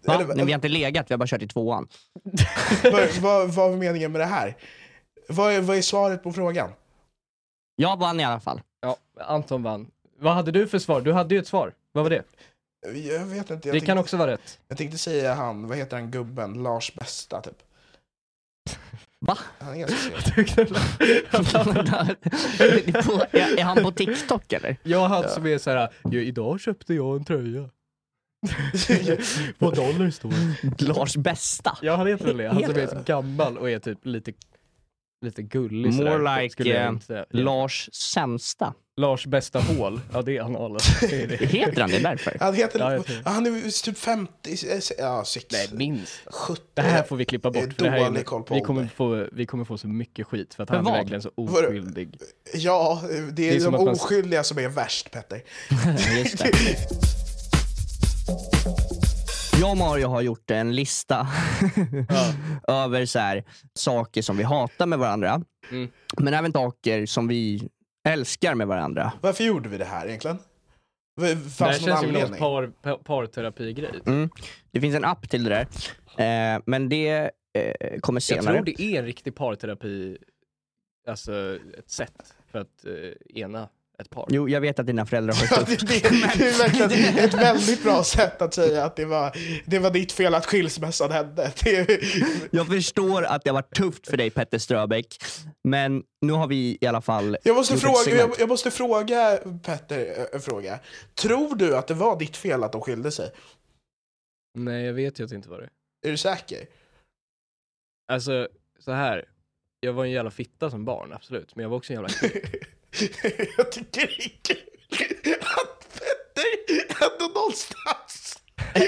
Va? 0.05 0.13
Eller, 0.13 0.25
Nej, 0.35 0.45
vi 0.45 0.51
har 0.51 0.57
inte 0.57 0.67
legat, 0.67 1.09
vi 1.09 1.13
har 1.13 1.17
bara 1.17 1.27
kört 1.27 1.41
i 1.41 1.47
tvåan. 1.47 1.87
vad, 2.83 3.09
vad, 3.21 3.49
vad 3.49 3.69
var 3.69 3.77
meningen 3.77 4.11
med 4.11 4.21
det 4.21 4.25
här? 4.25 4.55
Vad 5.29 5.53
är, 5.53 5.61
vad 5.61 5.77
är 5.77 5.81
svaret 5.81 6.23
på 6.23 6.33
frågan? 6.33 6.69
Jag 7.75 7.97
vann 7.99 8.19
i 8.19 8.23
alla 8.23 8.39
fall. 8.39 8.61
Ja, 8.81 8.97
Anton 9.19 9.63
vann. 9.63 9.87
Vad 10.19 10.33
hade 10.33 10.51
du 10.51 10.67
för 10.67 10.79
svar? 10.79 11.01
Du 11.01 11.13
hade 11.13 11.35
ju 11.35 11.41
ett 11.41 11.47
svar. 11.47 11.73
Vad 11.91 12.03
var 12.03 12.09
det? 12.09 12.23
Jag 12.95 13.25
vet 13.25 13.37
inte. 13.37 13.53
Jag 13.53 13.61
det 13.61 13.71
tänkte, 13.71 13.85
kan 13.85 13.97
också 13.97 14.17
vara 14.17 14.31
rätt. 14.31 14.59
Jag 14.67 14.77
tänkte 14.77 14.97
säga 14.97 15.33
han, 15.33 15.67
vad 15.67 15.77
heter 15.77 15.97
han 15.97 16.11
gubben? 16.11 16.63
Lars 16.63 16.93
Bästa 16.93 17.41
typ. 17.41 17.57
Va? 19.29 19.37
Han 19.59 19.73
är 19.73 19.79
ganska 19.79 20.09
är, 23.31 23.59
är 23.59 23.63
han 23.63 23.83
på 23.83 23.91
TikTok 23.91 24.53
eller? 24.53 24.77
Jag 24.83 25.07
hade 25.07 25.29
som 25.29 25.45
är 25.45 25.57
såhär, 25.57 25.89
ja, 26.03 26.19
idag 26.19 26.59
köpte 26.59 26.93
jag 26.93 27.15
en 27.15 27.25
tröja. 27.25 27.59
På 29.59 29.71
dollar 29.71 30.09
står. 30.09 30.33
Lars 30.83 31.17
bästa? 31.17 31.77
Ja 31.81 31.95
han 31.95 32.07
heter 32.07 32.25
väl 32.25 32.37
det, 32.37 32.47
han 32.47 32.63
som 32.63 32.75
är 32.75 32.87
så 32.87 33.01
gammal 33.05 33.57
och 33.57 33.69
är 33.69 33.79
typ 33.79 34.05
lite, 34.05 34.33
lite 35.21 35.41
gullig 35.41 35.93
More 35.93 36.11
sådär, 36.11 36.41
like, 36.41 36.75
eh, 36.75 36.89
inte. 36.89 37.25
Lars 37.29 37.89
sämsta. 37.93 38.73
Lars 38.97 39.25
bästa 39.25 39.59
hål, 39.59 40.01
ja 40.13 40.21
det 40.21 40.37
är 40.37 40.41
analen. 40.41 40.79
Det 41.01 41.23
är 41.23 41.27
det. 41.27 41.35
Heter 41.45 41.81
han 41.81 41.89
det 41.89 41.99
därför? 41.99 42.37
Han 42.39 42.53
heter... 42.53 42.79
Ja, 42.79 43.03
han 43.31 43.45
är 43.45 43.83
typ 43.83 43.97
50... 43.97 44.31
Ja, 44.97 45.23
60... 45.25 45.55
Nej 45.55 45.67
minst. 45.71 46.13
70. 46.25 46.61
Det 46.73 46.81
här 46.81 47.03
får 47.03 47.15
vi 47.15 47.25
klippa 47.25 47.51
bort. 47.51 47.73
För 47.73 47.83
det 47.83 47.89
här 47.89 48.17
är, 48.17 48.23
koll 48.23 48.43
på 48.43 48.55
vi, 48.55 48.61
kommer 48.61 48.87
få, 48.95 49.27
vi 49.31 49.45
kommer 49.45 49.65
få 49.65 49.77
så 49.77 49.87
mycket 49.87 50.27
skit 50.27 50.53
för 50.53 50.63
att 50.63 50.69
För 50.69 50.75
han 50.75 50.87
är 50.87 50.91
verkligen 50.91 51.21
så 51.21 51.31
oskyldig. 51.35 52.19
Ja, 52.53 53.01
det 53.03 53.17
är, 53.17 53.31
Det 53.31 53.49
är 53.55 53.59
som 53.59 53.71
de 53.71 53.77
att 53.79 53.85
man- 53.85 53.93
oskyldiga 53.93 54.43
som 54.43 54.57
är 54.57 54.69
värst, 54.69 55.11
Petter. 55.11 55.41
Just 56.17 56.37
det. 56.37 56.51
Jag 59.59 59.71
och 59.71 59.77
Mario 59.77 60.07
har 60.07 60.21
gjort 60.21 60.51
en 60.51 60.75
lista 60.75 61.27
över 62.67 63.05
så 63.05 63.19
här, 63.19 63.43
saker 63.73 64.21
som 64.21 64.37
vi 64.37 64.43
hatar 64.43 64.85
med 64.85 64.99
varandra. 64.99 65.41
Mm. 65.71 65.91
Men 66.19 66.33
även 66.33 66.51
saker 66.53 67.05
som 67.05 67.27
vi 67.27 67.69
älskar 68.07 68.55
med 68.55 68.67
varandra. 68.67 69.13
Varför 69.21 69.43
gjorde 69.43 69.69
vi 69.69 69.77
det 69.77 69.85
här 69.85 70.07
egentligen? 70.07 70.39
Det 71.21 71.25
här 71.27 71.35
Fanns 71.35 71.57
det 71.57 71.65
någon 71.65 71.79
känns 71.79 72.03
ju 72.03 72.07
som 72.07 72.15
anledning? 72.15 72.39
par, 72.39 72.67
par, 72.67 72.97
parterapi-grej. 72.97 74.01
Mm. 74.05 74.29
Det 74.71 74.81
finns 74.81 74.95
en 74.95 75.05
app 75.05 75.29
till 75.29 75.43
det 75.43 75.49
där. 75.49 75.67
Eh, 76.55 76.61
men 76.65 76.89
det 76.89 77.31
eh, 77.53 77.99
kommer 77.99 78.17
Jag 78.17 78.23
senare. 78.23 78.55
tror 78.55 78.65
det 78.65 78.81
är 78.81 78.99
en 78.99 79.05
riktig 79.05 79.35
parterapi, 79.35 80.17
alltså 81.07 81.57
ett 81.77 81.89
sätt 81.89 82.35
för 82.51 82.59
att 82.59 82.85
eh, 82.85 83.41
ena 83.41 83.69
ett 83.99 84.09
par. 84.09 84.25
Jo, 84.29 84.49
jag 84.49 84.61
vet 84.61 84.79
att 84.79 84.87
dina 84.87 85.05
föräldrar 85.05 85.33
har 85.33 85.57
Ja, 85.57 85.63
det 85.67 85.75
det, 85.75 85.87
det, 86.37 86.49
är 86.49 86.57
verkligen 86.57 87.17
ett 87.17 87.33
väldigt 87.33 87.83
bra 87.83 88.03
sätt 88.03 88.41
att 88.41 88.53
säga 88.53 88.85
att 88.85 88.95
det 88.95 89.05
var, 89.05 89.37
det 89.65 89.79
var 89.79 89.91
ditt 89.91 90.11
fel 90.11 90.35
att 90.35 90.45
skilsmässan 90.45 91.11
hände. 91.11 91.51
Det, 91.63 92.01
Jag 92.51 92.67
förstår 92.67 93.23
att 93.23 93.43
det 93.43 93.49
har 93.49 93.53
varit 93.53 93.75
tufft 93.75 94.07
för 94.07 94.17
dig 94.17 94.29
Petter 94.29 94.57
Ströbeck. 94.57 95.17
Men 95.63 96.03
nu 96.21 96.33
har 96.33 96.47
vi 96.47 96.77
i 96.81 96.85
alla 96.85 97.01
fall 97.01 97.37
jag, 97.43 97.55
måste 97.55 97.77
fråga, 97.77 98.15
jag, 98.15 98.35
jag 98.39 98.49
måste 98.49 98.71
fråga 98.71 99.39
Petter 99.63 100.27
en 100.33 100.41
fråga. 100.41 100.79
Tror 101.15 101.55
du 101.55 101.77
att 101.77 101.87
det 101.87 101.93
var 101.93 102.19
ditt 102.19 102.37
fel 102.37 102.63
att 102.63 102.71
de 102.71 102.81
skilde 102.81 103.11
sig? 103.11 103.31
Nej, 104.57 104.85
jag 104.85 104.93
vet 104.93 105.19
ju 105.19 105.23
att 105.23 105.29
det 105.29 105.35
inte 105.35 105.49
var 105.49 105.61
det. 105.61 105.69
Är 106.07 106.11
du 106.11 106.17
säker? 106.17 106.67
Alltså, 108.11 108.47
så 108.79 108.91
här. 108.91 109.25
Jag 109.81 109.93
var 109.93 110.05
en 110.05 110.11
jävla 110.11 110.31
fitta 110.31 110.69
som 110.69 110.85
barn, 110.85 111.13
absolut. 111.13 111.55
Men 111.55 111.63
jag 111.63 111.69
var 111.69 111.77
också 111.77 111.93
en 111.93 112.01
jävla 112.01 112.09
kille. 112.09 112.49
jag 113.57 113.71
tycker 113.71 114.07
det 114.41 114.53
är 114.53 114.57
kul 114.97 115.35
att 115.41 115.87
Petter 115.93 117.05
ändå 117.05 117.33
någonstans... 117.39 118.39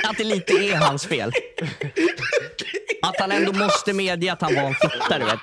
Att 0.03 0.17
det 0.17 0.23
lite 0.23 0.53
är 0.53 0.75
hans 0.75 1.05
fel. 1.05 1.31
Att 3.01 3.19
han 3.19 3.31
ändå 3.31 3.53
måste 3.53 3.93
medge 3.93 4.33
att 4.33 4.41
han 4.41 4.55
var 4.55 4.63
en 4.63 4.75
fitta, 4.75 5.19
du 5.19 5.25
vet. 5.25 5.39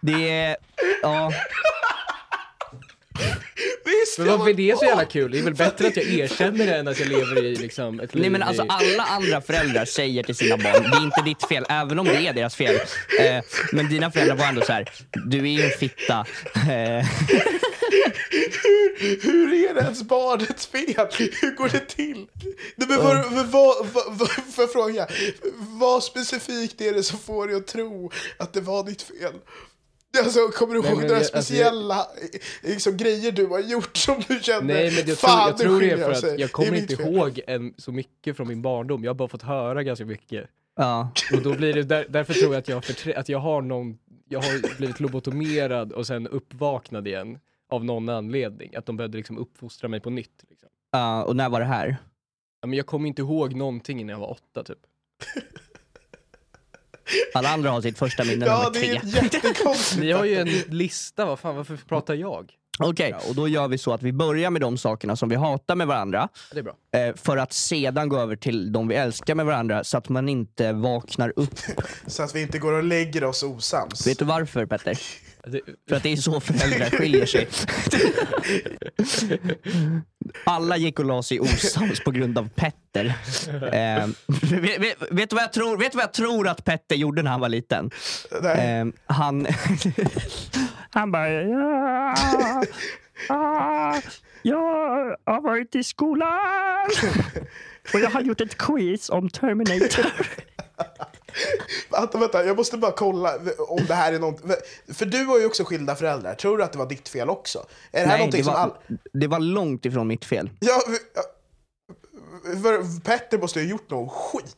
Det 0.00 0.30
är... 0.30 0.56
Ja. 1.02 1.32
Visst, 3.84 4.18
Men 4.18 4.28
varför 4.28 4.48
är 4.50 4.54
det 4.54 4.78
så 4.78 4.84
jävla 4.84 5.04
kul? 5.04 5.30
Det 5.30 5.38
är 5.38 5.42
väl 5.42 5.54
bättre 5.54 5.86
att 5.86 5.96
jag 5.96 6.06
erkänner 6.06 6.66
det 6.66 6.76
än 6.76 6.88
att 6.88 7.00
jag 7.00 7.08
lever 7.08 7.44
i 7.44 7.56
liksom 7.56 8.00
ett 8.00 8.14
liv 8.14 8.20
Nej 8.20 8.30
men 8.30 8.42
alltså 8.42 8.62
i... 8.62 8.66
alla 8.68 9.02
andra 9.02 9.40
föräldrar 9.40 9.84
säger 9.84 10.22
till 10.22 10.34
sina 10.34 10.56
barn, 10.56 10.82
det 10.90 10.96
är 10.96 11.02
inte 11.02 11.22
ditt 11.24 11.48
fel, 11.48 11.66
även 11.68 11.98
om 11.98 12.06
det 12.06 12.26
är 12.26 12.32
deras 12.32 12.56
fel. 12.56 12.74
Eh, 13.20 13.44
men 13.72 13.88
dina 13.88 14.10
föräldrar 14.10 14.36
var 14.36 14.46
ändå 14.46 14.62
så 14.62 14.72
här: 14.72 14.90
du 15.26 15.38
är 15.38 15.52
ju 15.52 15.62
en 15.62 15.70
fitta. 15.70 16.26
Eh, 16.54 17.04
hur, 18.30 19.22
hur 19.22 19.54
är 19.70 19.74
det 19.74 19.80
ens 19.80 20.02
barnets 20.02 20.66
fel? 20.66 21.06
Hur 21.40 21.56
går 21.56 21.68
det 21.68 21.88
till? 21.88 22.26
Nej, 22.76 22.88
men 22.88 22.98
vad, 22.98 23.32
vad, 23.32 23.46
vad, 23.46 23.86
vad, 23.86 24.06
vad, 24.18 24.28
jag 24.58 24.72
fråga, 24.72 25.06
vad 25.80 26.04
specifikt 26.04 26.80
är 26.80 26.92
det 26.94 27.02
som 27.02 27.18
får 27.18 27.46
dig 27.46 27.56
att 27.56 27.66
tro 27.66 28.10
att 28.36 28.52
det 28.52 28.60
var 28.60 28.84
ditt 28.84 29.02
fel? 29.02 29.32
Alltså, 30.24 30.48
kommer 30.48 30.74
du 30.74 30.80
ihåg 30.80 30.90
några 30.92 31.06
jag- 31.06 31.16
alltså, 31.16 31.32
speciella 31.32 32.06
liksom, 32.62 32.96
grejer 32.96 33.32
du 33.32 33.46
har 33.46 33.60
gjort 33.60 33.96
som 33.96 34.22
du 34.28 34.40
kände, 34.42 34.74
Nej 34.74 34.90
men 34.90 35.08
jag 35.08 35.18
fan 35.18 35.56
tror, 35.56 35.58
jag 35.58 35.58
tror 35.58 35.80
det 35.80 35.90
är 35.90 36.20
för 36.20 36.32
att 36.32 36.38
jag 36.38 36.52
kommer 36.52 36.74
inte 36.74 36.96
fel." 36.96 37.14
ihåg 37.14 37.40
en, 37.46 37.74
så 37.78 37.92
mycket 37.92 38.36
från 38.36 38.48
min 38.48 38.62
barndom. 38.62 39.04
Jag 39.04 39.10
har 39.10 39.14
bara 39.14 39.28
fått 39.28 39.42
höra 39.42 39.82
ganska 39.82 40.04
mycket. 40.04 40.48
ja. 40.76 41.12
Och 41.32 41.42
då 41.42 41.54
blir 41.54 41.72
det, 41.72 41.82
där, 41.82 42.06
därför 42.08 42.34
tror 42.34 42.54
jag 42.54 42.58
att 42.58 42.68
jag, 42.68 42.82
att 43.16 43.28
jag 43.28 43.38
har 43.38 43.62
någon, 43.62 43.98
jag 44.28 44.40
har 44.42 44.76
blivit 44.76 45.00
lobotomerad 45.00 45.92
och 45.92 46.06
sen 46.06 46.28
uppvaknad 46.28 47.08
igen 47.08 47.38
av 47.70 47.84
någon 47.84 48.08
anledning. 48.08 48.76
Att 48.76 48.86
de 48.86 48.96
behövde 48.96 49.16
liksom 49.18 49.38
uppfostra 49.38 49.88
mig 49.88 50.00
på 50.00 50.10
nytt. 50.10 50.44
Liksom. 50.50 50.68
Ja, 50.90 51.24
och 51.24 51.36
när 51.36 51.48
var 51.48 51.60
det 51.60 51.66
här? 51.66 51.96
Ja, 52.60 52.66
men 52.66 52.76
jag 52.76 52.86
kommer 52.86 53.08
inte 53.08 53.22
ihåg 53.22 53.54
någonting 53.54 54.00
innan 54.00 54.12
jag 54.12 54.20
var 54.20 54.30
åtta 54.30 54.62
typ. 54.64 54.78
Alla 57.34 57.48
andra 57.48 57.70
har 57.70 57.80
sitt 57.80 57.98
första 57.98 58.24
minne 58.24 58.36
när 58.36 58.46
de 58.46 58.52
Ja, 58.52 58.62
var 58.62 58.70
det 58.72 58.78
tre. 58.80 58.88
är 59.18 59.24
jättekonstigt. 59.24 60.00
Ni 60.00 60.12
har 60.12 60.24
ju 60.24 60.34
en 60.36 60.48
lista, 60.48 61.26
vad 61.26 61.38
fan, 61.38 61.56
varför 61.56 61.76
pratar 61.76 62.14
jag? 62.14 62.52
Okej, 62.78 63.14
och 63.28 63.34
då 63.34 63.48
gör 63.48 63.68
vi 63.68 63.78
så 63.78 63.92
att 63.92 64.02
vi 64.02 64.12
börjar 64.12 64.50
med 64.50 64.60
de 64.60 64.78
sakerna 64.78 65.16
som 65.16 65.28
vi 65.28 65.34
hatar 65.36 65.74
med 65.76 65.86
varandra. 65.86 66.28
Det 66.52 66.58
är 66.58 66.62
bra. 66.62 66.76
Eh, 66.92 67.14
för 67.14 67.36
att 67.36 67.52
sedan 67.52 68.08
gå 68.08 68.18
över 68.18 68.36
till 68.36 68.72
de 68.72 68.88
vi 68.88 68.94
älskar 68.94 69.34
med 69.34 69.46
varandra 69.46 69.84
så 69.84 69.98
att 69.98 70.08
man 70.08 70.28
inte 70.28 70.72
vaknar 70.72 71.32
upp. 71.36 71.58
Så 72.06 72.22
att 72.22 72.34
vi 72.34 72.42
inte 72.42 72.58
går 72.58 72.72
och 72.72 72.82
lägger 72.84 73.24
oss 73.24 73.42
osams. 73.42 74.06
Vet 74.06 74.18
du 74.18 74.24
varför 74.24 74.66
Petter? 74.66 74.98
Det, 75.48 75.60
För 75.88 75.96
att 75.96 76.02
det 76.02 76.12
är 76.12 76.16
så 76.16 76.40
föräldrar 76.40 76.90
skiljer 76.90 77.26
sig. 77.26 77.48
Alla 80.44 80.76
gick 80.76 80.98
och 80.98 81.04
la 81.04 81.22
sig 81.22 81.40
osams 81.40 82.00
på 82.00 82.10
grund 82.10 82.38
av 82.38 82.48
Petter. 82.48 82.76
Eh, 83.72 84.06
vet, 84.60 84.96
vet, 85.10 85.30
du 85.30 85.36
vad 85.36 85.42
jag 85.42 85.52
tror, 85.52 85.78
vet 85.78 85.92
du 85.92 85.96
vad 85.96 86.02
jag 86.02 86.12
tror 86.12 86.48
att 86.48 86.64
Petter 86.64 86.96
gjorde 86.96 87.22
när 87.22 87.30
han 87.30 87.40
var 87.40 87.48
liten? 87.48 87.90
Eh, 88.42 88.86
han... 89.06 89.46
han 90.90 91.12
bara... 91.12 91.30
Ja, 93.28 93.28
ah, 93.28 94.00
jag 94.42 95.16
har 95.24 95.40
varit 95.40 95.74
i 95.74 95.84
skolan 95.84 96.90
och 97.94 98.00
jag 98.00 98.10
har 98.10 98.20
gjort 98.20 98.40
ett 98.40 98.58
quiz 98.58 99.10
om 99.10 99.30
Terminator. 99.30 100.06
Vänta, 101.90 102.18
vänta, 102.18 102.44
jag 102.44 102.56
måste 102.56 102.76
bara 102.76 102.92
kolla 102.92 103.34
om 103.58 103.84
det 103.86 103.94
här 103.94 104.12
är 104.12 104.18
något... 104.18 104.40
För 104.94 105.06
du 105.06 105.24
har 105.24 105.38
ju 105.38 105.46
också 105.46 105.64
skilda 105.64 105.96
föräldrar. 105.96 106.34
Tror 106.34 106.58
du 106.58 106.64
att 106.64 106.72
det 106.72 106.78
var 106.78 106.86
ditt 106.86 107.08
fel 107.08 107.30
också? 107.30 107.58
Är 107.58 107.64
det 107.92 107.98
här 107.98 108.06
Nej, 108.06 108.18
någonting 108.18 108.40
det 108.40 108.44
som 108.44 108.52
var, 108.54 108.60
all... 108.60 108.72
det 109.12 109.26
var 109.26 109.38
långt 109.40 109.84
ifrån 109.86 110.06
mitt 110.08 110.24
fel. 110.24 110.50
Ja, 110.60 110.80
för 112.62 113.00
Petter 113.00 113.38
måste 113.38 113.60
ju 113.60 113.66
ha 113.66 113.70
gjort 113.70 113.90
någon 113.90 114.08
skit. 114.08 114.56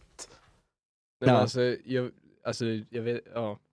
nej, 1.20 1.26
men 1.26 1.34
Ja. 1.34 1.40
alltså, 1.40 1.60
jag, 1.84 2.10
alltså, 2.46 2.64
jag 2.90 3.02
vet, 3.02 3.20
ja. 3.34 3.58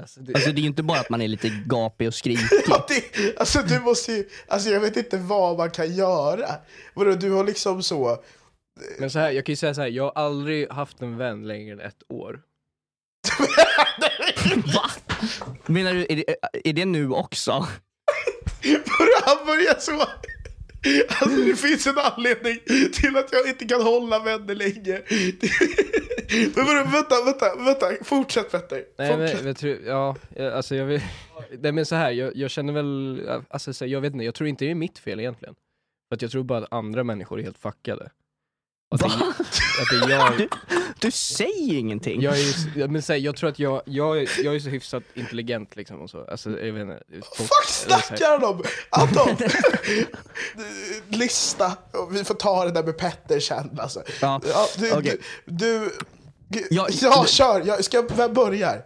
Alltså, 0.00 0.20
det, 0.20 0.34
Alltså 0.34 0.52
det 0.52 0.58
är 0.58 0.62
ju 0.62 0.68
inte 0.68 0.82
bara 0.82 1.00
att 1.00 1.10
man 1.10 1.22
är 1.22 1.28
lite 1.28 1.48
gapig 1.66 2.08
och 2.08 2.14
skrikig. 2.14 2.46
Ja, 2.68 2.86
det, 2.88 3.38
alltså 3.38 3.62
du 3.62 3.80
måste 3.80 4.12
ju... 4.12 4.28
Alltså 4.48 4.70
jag 4.70 4.80
vet 4.80 4.96
inte 4.96 5.16
vad 5.16 5.56
man 5.56 5.70
kan 5.70 5.94
göra. 5.94 6.48
Vadå, 6.94 7.10
du 7.14 7.30
har 7.30 7.44
liksom 7.44 7.82
så... 7.82 8.22
Men 8.98 9.10
så 9.10 9.18
här, 9.18 9.30
jag 9.30 9.46
kan 9.46 9.52
ju 9.52 9.56
säga 9.56 9.74
så 9.74 9.80
här, 9.80 9.88
jag 9.88 10.04
har 10.04 10.12
aldrig 10.22 10.70
haft 10.70 11.02
en 11.02 11.16
vän 11.16 11.46
längre 11.46 11.72
än 11.72 11.80
ett 11.80 12.02
år. 12.08 12.42
Va? 14.74 14.90
Menar 15.66 15.94
du, 15.94 16.06
är 16.08 16.16
det, 16.16 16.36
är 16.64 16.72
det 16.72 16.84
nu 16.84 17.10
också? 17.10 17.66
Börjar 18.62 19.26
han 19.26 19.46
börja 19.46 19.80
så? 19.80 20.04
Alltså 21.08 21.40
det 21.44 21.56
finns 21.56 21.86
en 21.86 21.98
anledning 21.98 22.58
till 22.92 23.16
att 23.16 23.32
jag 23.32 23.48
inte 23.48 23.64
kan 23.64 23.82
hålla 23.82 24.18
vänner 24.18 24.54
länge. 24.54 25.02
Men 26.56 26.66
vadå, 26.66 26.90
vänta, 26.90 27.24
vänta, 27.24 27.56
vänta, 27.56 28.04
fortsätt 28.04 28.50
Petter. 28.50 28.84
Nej 28.98 29.16
men 29.16 29.46
jag 29.46 29.56
tror, 29.56 29.78
ja, 29.86 30.16
alltså 30.52 30.74
jag 30.74 30.84
vill, 30.84 31.00
nej 31.58 31.72
men 31.72 31.86
så 31.86 31.94
här, 31.94 32.10
jag, 32.10 32.36
jag 32.36 32.50
känner 32.50 32.72
väl, 32.72 33.28
alltså 33.48 33.72
så 33.72 33.84
här, 33.84 33.92
jag 33.92 34.00
vet 34.00 34.12
inte, 34.12 34.24
jag 34.24 34.34
tror 34.34 34.48
inte 34.48 34.64
det 34.64 34.70
är 34.70 34.74
mitt 34.74 34.98
fel 34.98 35.20
egentligen. 35.20 35.54
För 36.08 36.14
att 36.16 36.22
jag 36.22 36.30
tror 36.30 36.42
bara 36.44 36.58
att 36.58 36.72
andra 36.72 37.04
människor 37.04 37.38
är 37.38 37.42
helt 37.42 37.58
fuckade. 37.58 38.10
Att 38.94 39.00
det, 39.00 39.06
att 39.06 40.06
det 40.08 40.10
jag, 40.12 40.38
Du, 40.38 40.48
du 40.98 41.10
säger 41.10 41.74
ingenting. 41.78 42.20
jag 42.22 42.38
är 42.38 42.44
ja, 42.78 42.86
men 42.86 43.02
här, 43.08 43.16
jag 43.16 43.36
tror 43.36 43.50
att 43.50 43.58
jag, 43.58 43.82
jag, 43.86 44.16
jag 44.42 44.54
är 44.54 44.58
så 44.60 44.68
hyfsat 44.68 45.02
intelligent 45.14 45.76
liksom 45.76 46.00
och 46.00 46.10
så, 46.10 46.24
alltså 46.24 46.50
jag 46.50 46.72
vet 46.72 46.82
inte. 46.82 47.02
folk- 47.36 47.48
Fuck 47.50 47.68
snackar 47.68 48.30
han 48.40 48.44
om? 48.54 48.62
Anton! 48.90 49.36
Lista, 51.08 51.72
vi 52.10 52.24
får 52.24 52.34
ta 52.34 52.64
det 52.64 52.70
där 52.70 52.82
med 52.84 52.98
Petter 52.98 53.40
sen 53.40 53.78
alltså. 53.80 54.02
Ja, 54.20 54.40
du, 54.78 54.92
okej. 54.92 55.18
du, 55.44 55.90
du, 56.48 56.66
Jag- 56.70 56.90
ja 56.90 57.24
kör, 57.28 57.62
jag, 57.66 57.84
ska, 57.84 58.02
vem 58.16 58.34
börjar? 58.34 58.82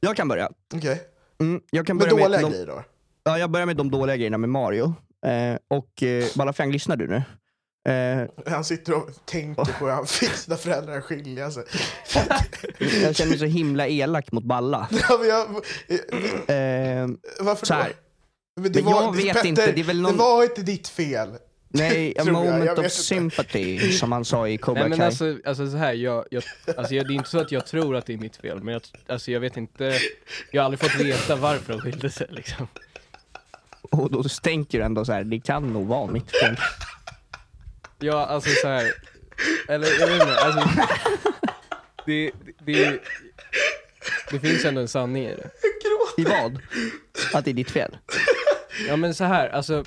Jag 0.00 0.16
kan 0.16 0.28
börja. 0.28 0.48
Okej, 0.74 1.02
Mm, 1.40 1.60
jag 1.70 1.86
kan 1.86 1.96
med 1.96 2.08
dåliga 2.08 2.28
med 2.28 2.50
grejer 2.50 2.66
då. 2.66 2.82
ja, 3.24 3.38
jag 3.38 3.50
börjar 3.50 3.66
med 3.66 3.76
de 3.76 3.90
dåliga 3.90 4.16
grejerna 4.16 4.38
med 4.38 4.48
Mario. 4.50 4.94
Eh, 5.26 5.56
och 5.78 6.02
eh, 6.02 6.24
Balafang, 6.34 6.72
lyssnar 6.72 6.96
du 6.96 7.06
nu? 7.08 7.22
Eh, 7.88 8.28
Han 8.52 8.64
sitter 8.64 8.92
och 8.94 9.10
tänker 9.24 9.64
på 9.64 9.84
hur 9.86 9.92
han 9.92 10.06
fick 10.20 10.30
sina 10.30 10.56
föräldrar 10.56 10.98
att 10.98 11.04
skilja 11.04 11.50
sig. 11.50 11.64
jag 13.02 13.16
känner 13.16 13.30
mig 13.30 13.38
så 13.38 13.44
himla 13.44 13.88
elak 13.88 14.32
mot 14.32 14.44
Balla. 14.44 14.88
Ja, 15.08 15.18
men 15.18 15.28
jag, 15.28 15.46
Eh, 16.48 17.08
varför 17.40 17.66
Så 17.66 17.72
då? 17.74 17.80
här. 17.80 17.92
Men, 18.60 18.72
det 18.72 18.82
Men 18.82 18.90
jag 18.92 19.02
var, 19.02 19.12
vet 19.12 19.34
Petter, 19.34 19.48
inte, 19.48 19.72
det 19.72 19.80
är 19.80 19.84
väl 19.84 20.00
någon- 20.00 20.12
det 20.12 20.18
var 20.18 20.42
inte 20.44 20.62
ditt 20.62 20.88
fel. 20.88 21.28
nej, 21.68 22.14
a 22.18 22.22
Tror 22.24 22.36
jag, 22.36 22.44
jag 22.46 22.52
moment 22.58 22.78
of 22.78 22.84
inte. 22.84 22.90
sympathy, 22.96 23.92
som 23.92 24.12
han 24.12 24.24
sa 24.24 24.48
i 24.48 24.58
Cobra 24.58 24.80
Nej 24.80 24.88
men 24.88 24.98
Kai. 24.98 25.06
alltså, 25.06 25.36
alltså 25.44 25.70
så 25.70 25.76
här, 25.76 25.92
jag, 25.92 26.24
jag, 26.30 26.42
alltså 26.76 26.94
jag, 26.94 27.06
det 27.08 27.12
är 27.12 27.16
inte 27.16 27.30
så 27.30 27.38
att 27.40 27.52
jag 27.52 27.66
tror 27.66 27.96
att 27.96 28.06
det 28.06 28.12
är 28.12 28.16
mitt 28.18 28.36
fel, 28.36 28.62
men 28.62 28.72
jag, 28.72 28.82
alltså 29.06 29.30
jag 29.30 29.40
vet 29.40 29.56
inte, 29.56 29.98
jag 30.50 30.62
har 30.62 30.64
aldrig 30.64 30.80
fått 30.92 31.00
veta 31.00 31.36
varför 31.36 31.72
de 31.72 31.80
skilde 31.82 32.10
sig 32.10 32.26
liksom. 32.30 32.68
Och 33.90 34.10
då 34.10 34.22
tänker 34.22 34.78
du 34.78 34.84
ändå 34.84 35.04
så 35.04 35.12
här, 35.12 35.24
det 35.24 35.40
kan 35.40 35.72
nog 35.72 35.86
vara 35.86 36.10
mitt 36.10 36.30
fel. 36.30 36.56
Ja, 37.98 38.26
alltså 38.26 38.50
så 38.50 38.68
här. 38.68 38.92
eller 39.68 40.00
jag 40.00 40.06
vet 40.06 40.22
inte, 40.22 40.36
alltså, 40.36 40.68
det, 42.06 42.30
det, 42.66 43.00
det 44.30 44.40
finns 44.40 44.64
ändå 44.64 44.80
en 44.80 44.88
sanning 44.88 45.24
i 45.24 45.36
det. 45.36 45.50
I 46.16 46.24
vad? 46.24 46.58
Att 47.32 47.44
det 47.44 47.50
är 47.50 47.54
ditt 47.54 47.70
fel? 47.70 47.96
Ja 48.88 48.96
men 48.96 49.14
så 49.14 49.24
här, 49.24 49.48
alltså, 49.48 49.84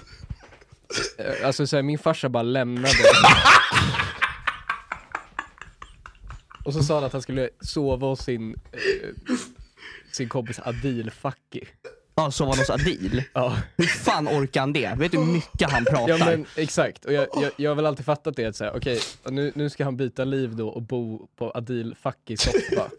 eh, 1.17 1.45
alltså 1.45 1.67
så 1.67 1.75
här, 1.75 1.83
min 1.83 1.99
farsa 1.99 2.29
bara 2.29 2.43
lämnade. 2.43 2.93
Och 6.63 6.73
så 6.73 6.83
sa 6.83 6.95
han 6.95 7.03
att 7.03 7.13
han 7.13 7.21
skulle 7.21 7.49
sova 7.61 8.07
hos 8.07 8.19
sin, 8.19 8.55
eh, 8.71 9.35
sin 10.11 10.29
kompis 10.29 10.59
Adil 10.59 11.11
Fakki. 11.11 11.67
Ja, 12.19 12.31
så 12.31 12.45
var 12.45 12.55
hos 12.57 12.69
Adil. 12.69 13.23
Ja. 13.33 13.57
Hur 13.77 13.85
fan 13.85 14.27
orkar 14.27 14.59
han 14.59 14.73
det? 14.73 14.93
Vet 14.97 15.11
du 15.11 15.17
hur 15.17 15.25
mycket 15.25 15.71
han 15.71 15.85
pratar? 15.85 16.09
Ja 16.09 16.25
men 16.25 16.45
exakt, 16.55 17.05
och 17.05 17.13
jag, 17.13 17.27
jag, 17.41 17.51
jag 17.57 17.71
har 17.71 17.75
väl 17.75 17.85
alltid 17.85 18.05
fattat 18.05 18.35
det 18.35 18.45
att 18.45 18.55
säga, 18.55 18.71
okej, 18.75 18.99
nu, 19.29 19.51
nu 19.55 19.69
ska 19.69 19.83
han 19.83 19.97
byta 19.97 20.23
liv 20.23 20.55
då 20.55 20.69
och 20.69 20.81
bo 20.81 21.27
på 21.37 21.51
Adil 21.55 21.95
Fackis 22.01 22.41
soffa. 22.41 22.83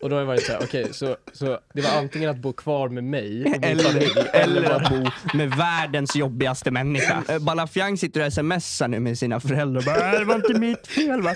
Och 0.00 0.10
då 0.10 0.16
har 0.16 0.20
jag 0.20 0.26
varit 0.26 0.42
såhär, 0.46 0.60
okej, 0.62 0.88
så, 0.92 1.16
så 1.32 1.58
det 1.74 1.80
var 1.82 1.90
antingen 1.90 2.30
att 2.30 2.36
bo 2.36 2.52
kvar 2.52 2.88
med 2.88 3.04
mig 3.04 3.44
och 3.44 3.50
min 3.60 3.78
familj, 3.78 4.10
Eller, 4.32 4.34
eller 4.34 4.70
att 4.70 4.90
bo 4.90 5.10
med 5.36 5.50
världens 5.50 6.16
jobbigaste 6.16 6.70
människa. 6.70 7.22
Eh, 7.28 7.38
Balafiang 7.38 7.98
sitter 7.98 8.26
och 8.26 8.32
smsar 8.32 8.88
nu 8.88 9.00
med 9.00 9.18
sina 9.18 9.40
föräldrar 9.40 9.78
och 9.80 9.84
bara, 9.84 10.12
"Äh, 10.12 10.18
det 10.18 10.24
var 10.24 10.34
inte 10.34 10.54
mitt 10.54 10.86
fel 10.86 11.22
va? 11.22 11.34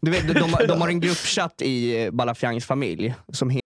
Du 0.00 0.10
vet, 0.10 0.28
de, 0.28 0.34
de, 0.34 0.66
de 0.68 0.80
har 0.80 0.88
en 0.88 1.00
gruppchatt 1.00 1.62
i 1.62 2.04
eh, 2.04 2.10
Balafiangs 2.10 2.66
familj 2.66 3.14
som 3.32 3.50
heter 3.50 3.65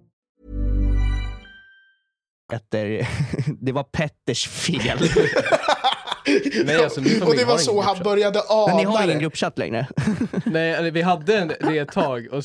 Det 3.61 3.71
var 3.71 3.83
Petters 3.83 4.47
fel. 4.47 4.97
Nej 6.65 6.83
alltså 6.83 6.99
Och 7.25 7.35
det 7.35 7.45
var 7.45 7.57
så 7.57 7.81
han 7.81 8.03
började 8.03 8.41
Men 8.67 8.77
ni 8.77 8.83
har 8.83 8.97
ana 8.97 9.05
ingen 9.05 9.19
gruppchatt 9.19 9.57
längre? 9.57 9.87
Nej, 10.45 10.91
vi 10.91 11.01
hade 11.01 11.37
en, 11.37 11.47
det 11.47 11.77
ett 11.77 11.91
tag 11.91 12.27
och 12.31 12.43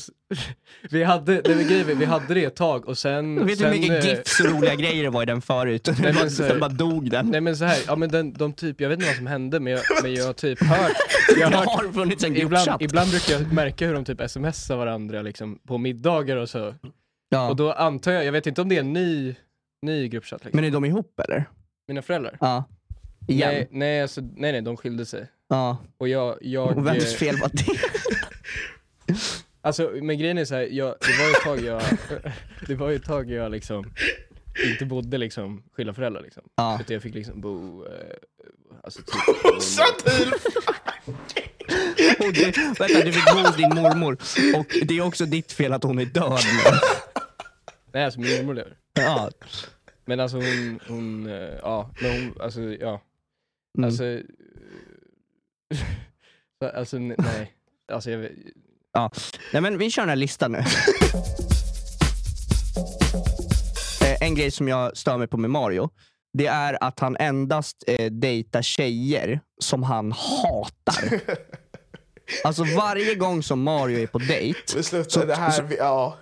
vi 0.91 1.03
hade, 1.03 1.41
det 1.41 1.53
var 1.55 1.63
grejen, 1.63 1.99
vi 1.99 2.05
hade 2.05 2.33
det 2.33 2.45
ett 2.45 2.55
tag 2.55 2.87
och 2.87 2.97
sen... 2.97 3.45
Vet 3.45 3.59
du 3.59 3.65
hur 3.65 3.71
mycket 3.71 4.03
eh, 4.05 4.09
gifs 4.09 4.39
och 4.39 4.45
roliga 4.45 4.75
grejer 4.75 5.03
det 5.03 5.09
var 5.09 5.23
i 5.23 5.25
den 5.25 5.41
förut? 5.41 5.89
men 6.01 6.15
bara, 6.15 6.29
så- 6.29 6.47
sen 6.47 6.59
bara 6.59 6.69
dog 6.69 7.09
den. 7.11 7.29
Nej 7.29 7.41
men 7.41 7.57
så 7.57 7.65
här, 7.65 7.77
ja 7.87 7.95
men 7.95 8.09
den, 8.09 8.33
de 8.33 8.53
typ, 8.53 8.81
jag 8.81 8.89
vet 8.89 8.99
inte 8.99 9.09
vad 9.09 9.15
som 9.17 9.27
hände 9.27 9.59
men 9.59 9.73
jag, 9.73 9.81
men 10.03 10.13
jag 10.13 10.25
har 10.25 10.33
typ 10.33 10.63
hört, 10.63 10.91
jag 11.39 11.47
har 11.47 11.57
hört 11.57 11.67
har 11.67 11.93
funnits 11.93 12.23
en 12.23 12.37
ibland, 12.37 12.69
ibland 12.79 13.09
brukar 13.09 13.33
jag 13.33 13.53
märka 13.53 13.87
hur 13.87 13.93
de 13.93 14.05
typ 14.05 14.21
smsar 14.29 14.75
varandra 14.75 15.21
liksom 15.21 15.59
på 15.67 15.77
middagar 15.77 16.37
och 16.37 16.49
så. 16.49 16.75
Ja. 17.29 17.49
Och 17.49 17.55
då 17.55 17.71
antar 17.71 18.11
jag, 18.11 18.25
jag 18.25 18.31
vet 18.31 18.47
inte 18.47 18.61
om 18.61 18.69
det 18.69 18.75
är 18.75 18.79
en 18.79 18.93
ny, 18.93 19.35
ny 19.81 20.07
gruppchatt 20.07 20.45
liksom. 20.45 20.57
Men 20.57 20.65
är 20.65 20.71
de 20.71 20.85
ihop 20.85 21.19
eller? 21.19 21.49
Mina 21.87 22.01
föräldrar? 22.01 22.37
Ja. 22.39 22.63
Igen? 23.27 23.49
Nej, 23.49 23.67
nej, 23.71 24.01
alltså, 24.01 24.21
nej 24.21 24.51
nej, 24.51 24.61
de 24.61 24.77
skilde 24.77 25.05
sig. 25.05 25.27
Ja. 25.47 25.77
Och 25.97 26.07
jag, 26.07 26.37
jag... 26.41 26.77
Och 26.77 26.87
vems 26.87 27.13
eh, 27.13 27.17
fel 27.17 27.35
var 27.37 27.51
det? 27.53 27.79
Alltså 29.61 29.91
men 30.01 30.17
grejen 30.17 30.37
är 30.37 30.45
så 30.45 30.55
här, 30.55 30.61
jag, 30.71 30.95
det 30.99 31.17
var 31.17 31.25
ju 31.27 31.31
ett 31.31 31.43
tag 31.43 31.59
jag, 31.59 31.81
det 32.67 32.75
var 32.75 32.89
ju 32.89 32.95
ett 32.95 33.05
tag 33.05 33.31
jag 33.31 33.51
liksom 33.51 33.93
inte 34.71 34.85
bodde 34.85 35.17
liksom 35.17 35.63
skilda 35.73 35.93
föräldrar 35.93 36.21
liksom. 36.21 36.43
Ja. 36.55 36.77
Utan 36.81 36.93
jag 36.93 37.03
fick 37.03 37.15
liksom 37.15 37.41
bo, 37.41 37.85
eh, 37.85 37.91
alltså 38.83 39.01
typ 39.01 39.61
Satir! 39.61 40.33
Du, 42.33 42.51
vänta, 42.79 43.05
du 43.05 43.13
fick 43.13 43.33
bo 43.33 43.39
hos 43.39 43.55
din 43.55 43.75
mormor. 43.75 44.17
Och 44.59 44.87
det 44.87 44.97
är 44.97 45.01
också 45.01 45.25
ditt 45.25 45.51
fel 45.51 45.73
att 45.73 45.83
hon 45.83 45.99
är 45.99 46.05
död 46.05 46.31
nu. 46.31 46.77
Nej 47.93 48.05
alltså 48.05 48.19
min 48.19 48.37
mormor 48.37 48.53
lever. 48.53 48.77
Ja. 48.97 49.29
Men 50.05 50.19
alltså 50.19 50.37
hon, 50.37 50.79
hon, 50.87 51.27
eh, 51.29 51.33
ja, 51.61 51.91
men 52.01 52.11
hon, 52.11 52.41
alltså 52.41 52.61
ja. 52.61 53.01
Mm. 53.77 53.87
Alltså, 53.87 54.05
eh, 54.05 54.21
så- 56.61 56.69
alltså 56.69 56.97
nej. 56.97 57.53
Alltså 57.91 58.11
jag 58.11 58.29
Ja. 58.93 59.11
Nej 59.53 59.61
men 59.61 59.77
vi 59.77 59.91
kör 59.91 60.01
den 60.01 60.09
här 60.09 60.15
listan 60.15 60.51
nu. 60.51 60.63
Eh, 64.01 64.27
en 64.27 64.35
grej 64.35 64.51
som 64.51 64.67
jag 64.67 64.97
stör 64.97 65.17
mig 65.17 65.27
på 65.27 65.37
med 65.37 65.49
Mario, 65.49 65.89
det 66.33 66.47
är 66.47 66.83
att 66.83 66.99
han 66.99 67.17
endast 67.19 67.83
eh, 67.87 68.11
dejtar 68.11 68.61
tjejer 68.61 69.39
som 69.61 69.83
han 69.83 70.11
hatar. 70.11 71.21
Alltså 72.43 72.63
varje 72.63 73.15
gång 73.15 73.43
som 73.43 73.61
Mario 73.63 73.99
är 73.99 74.07
på 74.07 74.17
dejt, 74.19 74.83
sluta, 74.83 75.09
Så- 75.09 75.25
det 75.25 75.35
här, 75.35 75.51
så- 75.51 75.63
ja. 75.77 76.17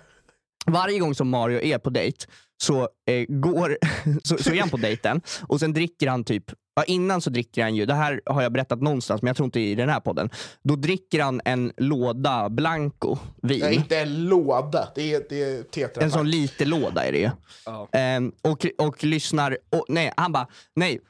varje 0.66 0.98
gång 0.98 1.14
som 1.14 1.28
Mario 1.28 1.60
är 1.60 1.78
på 1.78 1.90
dejt 1.90 2.26
så, 2.62 2.80
eh, 2.82 3.24
går, 3.28 3.76
så, 4.22 4.38
så 4.38 4.52
är 4.52 4.60
han 4.60 4.70
på 4.70 4.76
dejten 4.76 5.20
och 5.48 5.60
sen 5.60 5.72
dricker 5.72 6.08
han 6.08 6.24
typ 6.24 6.44
ja, 6.76 6.84
innan 6.84 7.20
så 7.20 7.30
dricker 7.30 7.62
han 7.62 7.74
ju, 7.76 7.86
det 7.86 7.94
här 7.94 8.20
har 8.26 8.42
jag 8.42 8.52
berättat 8.52 8.80
någonstans 8.82 9.22
men 9.22 9.26
jag 9.26 9.36
tror 9.36 9.44
inte 9.44 9.60
i 9.60 9.74
den 9.74 9.88
här 9.88 10.00
podden. 10.00 10.30
Då 10.62 10.76
dricker 10.76 11.22
han 11.22 11.40
en 11.44 11.72
låda 11.76 12.48
Blanco 12.48 13.16
vin. 13.42 13.60
Ja, 13.60 13.70
inte 13.70 13.98
en 13.98 14.24
låda, 14.24 14.88
det 14.94 15.14
är, 15.14 15.22
det 15.28 15.42
är 15.42 15.62
tetra. 15.62 16.04
En 16.04 16.10
sån 16.10 16.30
liten 16.30 16.68
låda 16.68 17.04
är 17.04 17.12
det 17.12 17.18
ju. 17.18 17.30
Ja. 17.66 17.88
Ehm, 17.92 18.32
och, 18.42 18.66
och 18.78 19.04
lyssnar, 19.04 19.58
och, 19.70 19.84
nej 19.88 20.12
han 20.16 20.32
bara, 20.32 20.46
nej. 20.76 21.00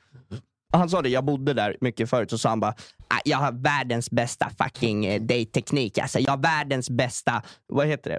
Han 0.73 0.91
sa 0.91 1.03
det, 1.03 1.09
jag 1.09 1.25
bodde 1.25 1.53
där 1.55 1.77
mycket 1.81 2.11
förut, 2.11 2.31
så 2.31 2.39
sa 2.39 2.49
han 2.49 2.61
bara 2.61 2.75
"Ah, 3.09 3.21
jag 3.25 3.39
har 3.39 3.53
världens 3.53 4.11
bästa 4.11 4.51
fucking 4.59 5.07
eh, 5.07 5.21
date-teknik. 5.21 5.99
Alltså, 5.99 6.19
jag 6.19 6.31
har 6.31 6.39
världens 6.39 6.91
bästa, 6.91 7.43
vad 7.67 7.87
heter 7.87 8.11
det? 8.11 8.19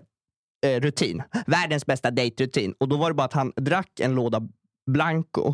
Eh, 0.65 0.82
rutin. 0.82 1.24
Världens 1.48 1.86
bästa 1.86 2.12
dejtrutin. 2.12 2.74
Och 2.78 2.88
då 2.88 2.98
var 2.98 3.10
det 3.10 3.13
bara 3.13 3.26
att 3.26 3.34
han 3.34 3.54
drack 3.56 4.00
en 4.00 4.15
låda 4.15 4.41
Blanco 4.91 5.54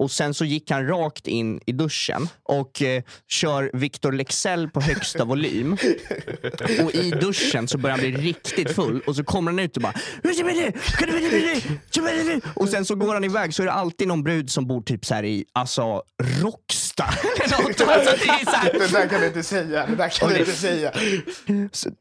och 0.00 0.10
sen 0.10 0.34
så 0.34 0.44
gick 0.44 0.70
han 0.70 0.86
rakt 0.86 1.26
in 1.26 1.60
i 1.66 1.72
duschen 1.72 2.28
och 2.42 2.82
eh, 2.82 3.02
kör 3.28 3.70
Victor 3.72 4.12
Lexell 4.12 4.68
på 4.68 4.80
högsta 4.80 5.24
volym. 5.24 5.76
Och 6.84 6.94
i 6.94 7.10
duschen 7.10 7.68
så 7.68 7.78
börjar 7.78 7.96
han 7.96 8.10
bli 8.10 8.22
riktigt 8.22 8.70
full 8.70 9.00
och 9.06 9.16
så 9.16 9.24
kommer 9.24 9.50
han 9.50 9.58
ut 9.58 9.76
och 9.76 9.82
bara 9.82 9.94
och 12.54 12.68
sen 12.68 12.84
så 12.84 12.94
går 12.94 13.14
han 13.14 13.24
iväg 13.24 13.54
så 13.54 13.62
är 13.62 13.66
det 13.66 13.72
alltid 13.72 14.08
någon 14.08 14.22
brud 14.22 14.50
som 14.50 14.66
bor 14.66 14.82
typ 14.82 15.04
så 15.04 15.14
här 15.14 15.24
i 15.24 15.44
alltså 15.52 16.02
Eller 17.44 17.62
något. 17.62 17.80
Alltså, 17.80 18.16
det 18.26 18.30
är 18.32 18.44
så 18.44 18.50
här- 18.50 18.72
Det 18.72 18.92
där 18.92 19.08
kan 19.08 19.20
du 19.20 19.26
inte 19.26 19.42
säga. 19.42 19.86
Det 19.86 19.94
där 19.96 20.08
kan 20.08 20.28
Och 20.28 20.34
du 20.34 20.40
inte 20.40 20.52
säga. 20.52 20.92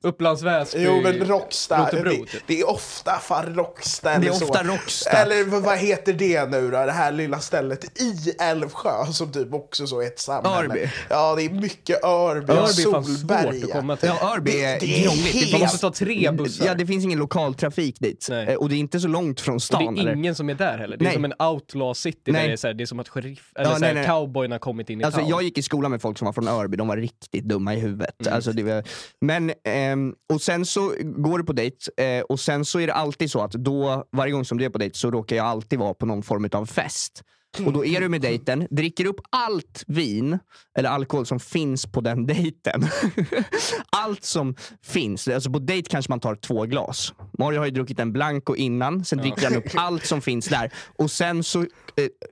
Upplands 0.03 0.41
Väsby, 0.43 0.83
Jo 0.83 1.01
men 1.01 1.13
Rocksta, 1.13 1.85
Rotebro, 1.85 2.09
det, 2.11 2.17
typ. 2.31 2.43
det 2.47 2.59
är 2.59 2.69
ofta 2.69 3.11
fan 3.19 3.55
Rocksta 3.55 4.11
eller 4.11 4.21
Det 4.21 4.27
är 4.27 4.43
ofta 4.43 4.63
Råcksta. 4.63 5.09
Eller 5.09 5.43
vad, 5.59 5.77
heter 5.77 6.13
det 6.13 6.45
nu 6.49 6.61
då? 6.71 6.85
Det 6.85 6.91
här 6.91 7.11
lilla 7.11 7.39
stället 7.39 8.01
i 8.01 8.31
Älvsjö 8.41 9.05
som 9.13 9.31
typ 9.31 9.53
också 9.53 9.87
så 9.87 10.01
är 10.01 10.07
ett 10.07 10.19
samhälle. 10.19 10.57
Örby. 10.57 10.89
Ja 11.09 11.35
det 11.35 11.43
är 11.43 11.49
mycket 11.49 12.03
Örby, 12.03 12.53
Örby 12.53 12.53
och 12.53 12.57
är 12.57 12.91
fan 12.91 13.05
Solberga. 13.05 13.51
svårt 13.51 13.63
att 13.63 13.71
komma 13.71 13.95
till. 13.95 14.09
Ja, 14.21 14.33
Örby 14.35 14.51
Det- 14.51 14.63
är 14.65 14.79
det 14.79 14.99
är 14.99 15.03
krångligt. 15.03 15.51
Man 15.51 15.61
måste 15.61 15.77
ta 15.77 15.91
tre 15.91 16.31
bussar. 16.31 16.65
Ja, 16.65 16.73
det 16.73 16.85
finns 16.85 17.03
ingen 17.05 17.19
lokaltrafik 17.19 17.99
dit. 17.99 18.27
Nej. 18.29 18.47
Eh, 18.47 18.55
Och 18.55 18.69
det 18.69 18.75
är 18.75 18.79
inte 18.79 18.99
så 18.99 19.07
långt 19.07 19.41
från 19.41 19.55
och 19.55 19.61
stan. 19.63 19.95
det 19.95 20.01
är 20.01 20.03
eller? 20.03 20.13
ingen 20.15 20.35
som 20.35 20.49
är 20.49 20.53
där 20.53 20.77
heller. 20.77 20.97
Det 20.97 21.03
är 21.03 21.07
Nej. 21.07 21.13
som 21.13 21.25
en 21.25 21.33
outlaw 21.39 21.93
city 21.93 22.31
där 22.31 22.33
det 22.47 22.51
är, 22.53 22.57
så 22.57 22.67
här, 22.67 22.73
det 22.73 22.83
är 22.83 22.85
som 22.85 22.99
att 22.99 23.09
sheriff, 23.09 23.51
eller 23.55 23.69
Ja, 23.69 23.77
så 23.79 23.85
här, 23.85 23.93
nej, 23.93 24.03
nej. 24.03 24.05
cowboyna 24.05 24.55
har 24.55 24.59
kommit 24.59 24.88
in 24.89 25.01
i 25.01 25.03
Alltså, 25.03 25.19
town. 25.19 25.29
jag 25.29 25.43
gick 25.43 25.57
i 25.57 25.61
skolan 25.61 25.91
med 25.91 26.01
folk 26.01 26.17
som 26.17 26.25
var 26.25 26.33
från 26.33 26.47
Örby, 26.47 26.77
de 26.77 26.87
var 26.87 26.97
riktigt 26.97 27.43
dumma 27.45 27.73
i 27.75 27.79
huvudet. 27.79 28.21
Mm. 28.21 28.33
Alltså, 28.33 28.51
var, 28.51 28.83
men, 29.21 29.51
ehm, 29.63 30.13
och 30.33 30.41
sen 30.41 30.65
så 30.65 30.93
går 31.03 31.37
du 31.37 31.43
på 31.43 31.53
dejt 31.53 31.77
eh, 31.97 32.21
och 32.21 32.39
sen 32.39 32.65
så 32.65 32.79
är 32.79 32.87
det 32.87 32.93
alltid 32.93 33.31
så 33.31 33.41
att 33.41 33.51
då, 33.51 34.05
varje 34.11 34.31
gång 34.31 34.45
som 34.45 34.57
du 34.57 34.65
är 34.65 34.69
på 34.69 34.77
dejt 34.77 34.97
så 34.97 35.11
råkar 35.11 35.35
jag 35.35 35.45
alltid 35.45 35.79
vara 35.79 35.93
på 35.93 36.05
någon 36.05 36.23
form 36.23 36.49
av 36.51 36.65
fest. 36.65 37.23
Och 37.65 37.73
då 37.73 37.85
är 37.85 38.01
du 38.01 38.09
med 38.09 38.21
dejten, 38.21 38.67
dricker 38.69 39.05
upp 39.05 39.21
allt 39.29 39.83
vin 39.87 40.39
eller 40.77 40.89
alkohol 40.89 41.25
som 41.25 41.39
finns 41.39 41.85
på 41.85 42.01
den 42.01 42.25
dejten. 42.25 42.87
allt 43.89 44.23
som 44.23 44.55
finns. 44.83 45.27
Alltså 45.27 45.51
på 45.51 45.59
dejt 45.59 45.89
kanske 45.89 46.11
man 46.11 46.19
tar 46.19 46.35
två 46.35 46.65
glas. 46.65 47.13
Mario 47.39 47.59
har 47.59 47.65
ju 47.65 47.71
druckit 47.71 47.99
en 47.99 48.13
Blanco 48.13 48.55
innan, 48.55 49.05
sen 49.05 49.17
dricker 49.17 49.43
han 49.43 49.55
upp 49.55 49.65
allt 49.75 50.05
som 50.05 50.21
finns 50.21 50.47
där. 50.47 50.73
Och 50.97 51.11
sen 51.11 51.43
så 51.43 51.59
eh, 51.61 51.67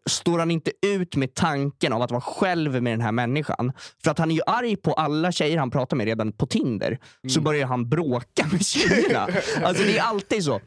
står 0.10 0.40
han 0.40 0.52
inte 0.52 0.72
ut 0.86 1.16
med 1.16 1.34
tanken 1.34 1.94
av 1.94 2.02
att 2.02 2.12
vara 2.12 2.22
själv 2.22 2.84
med 2.84 2.94
den 2.94 3.02
här 3.02 3.12
människan. 3.12 3.72
För 4.04 4.12
att 4.12 4.20
han 4.20 4.32
är 4.32 4.36
ju 4.36 4.42
arg 4.48 4.76
på 4.76 4.94
alla 4.94 5.32
tjejer 5.32 5.58
han 5.58 5.72
pratar 5.72 5.98
med 5.98 6.06
redan 6.06 6.32
på 6.32 6.46
Tinder. 6.46 7.00
Så 7.28 7.42
börjar 7.42 7.68
han 7.68 7.90
bråka 7.90 8.48
med 8.52 8.66
tjejerna. 8.66 9.28
Alltså 9.64 9.84
det 9.84 9.98
är 9.98 10.04
alltid 10.04 10.44
så. 10.44 10.62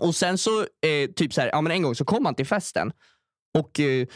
Och 0.00 0.14
sen 0.14 0.38
så, 0.38 0.60
eh, 0.60 1.10
typ 1.16 1.32
så 1.32 1.40
här, 1.40 1.48
ja 1.48 1.60
men 1.60 1.72
en 1.72 1.82
gång 1.82 1.94
så 1.94 2.04
kom 2.04 2.26
han 2.26 2.34
till 2.34 2.46
festen 2.46 2.92
och 3.58 3.80
eh, 3.80 4.06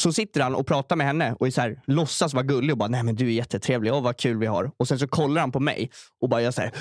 så 0.00 0.12
sitter 0.12 0.40
han 0.40 0.54
och 0.54 0.66
pratar 0.66 0.96
med 0.96 1.06
henne 1.06 1.36
och 1.40 1.46
är 1.46 1.50
så 1.50 1.60
här, 1.60 1.80
låtsas 1.86 2.34
vara 2.34 2.44
gullig 2.44 2.70
och 2.72 2.78
bara 2.78 2.88
nej 2.88 3.02
men 3.02 3.16
du 3.16 3.26
är 3.26 3.30
jättetrevlig, 3.30 3.92
och 3.92 4.02
vad 4.02 4.16
kul 4.16 4.38
vi 4.38 4.46
har. 4.46 4.70
Och 4.76 4.88
sen 4.88 4.98
så 4.98 5.08
kollar 5.08 5.40
han 5.40 5.52
på 5.52 5.60
mig 5.60 5.90
och 6.20 6.28
bara 6.28 6.42
gör 6.42 6.50
så 6.50 6.60
här, 6.60 6.72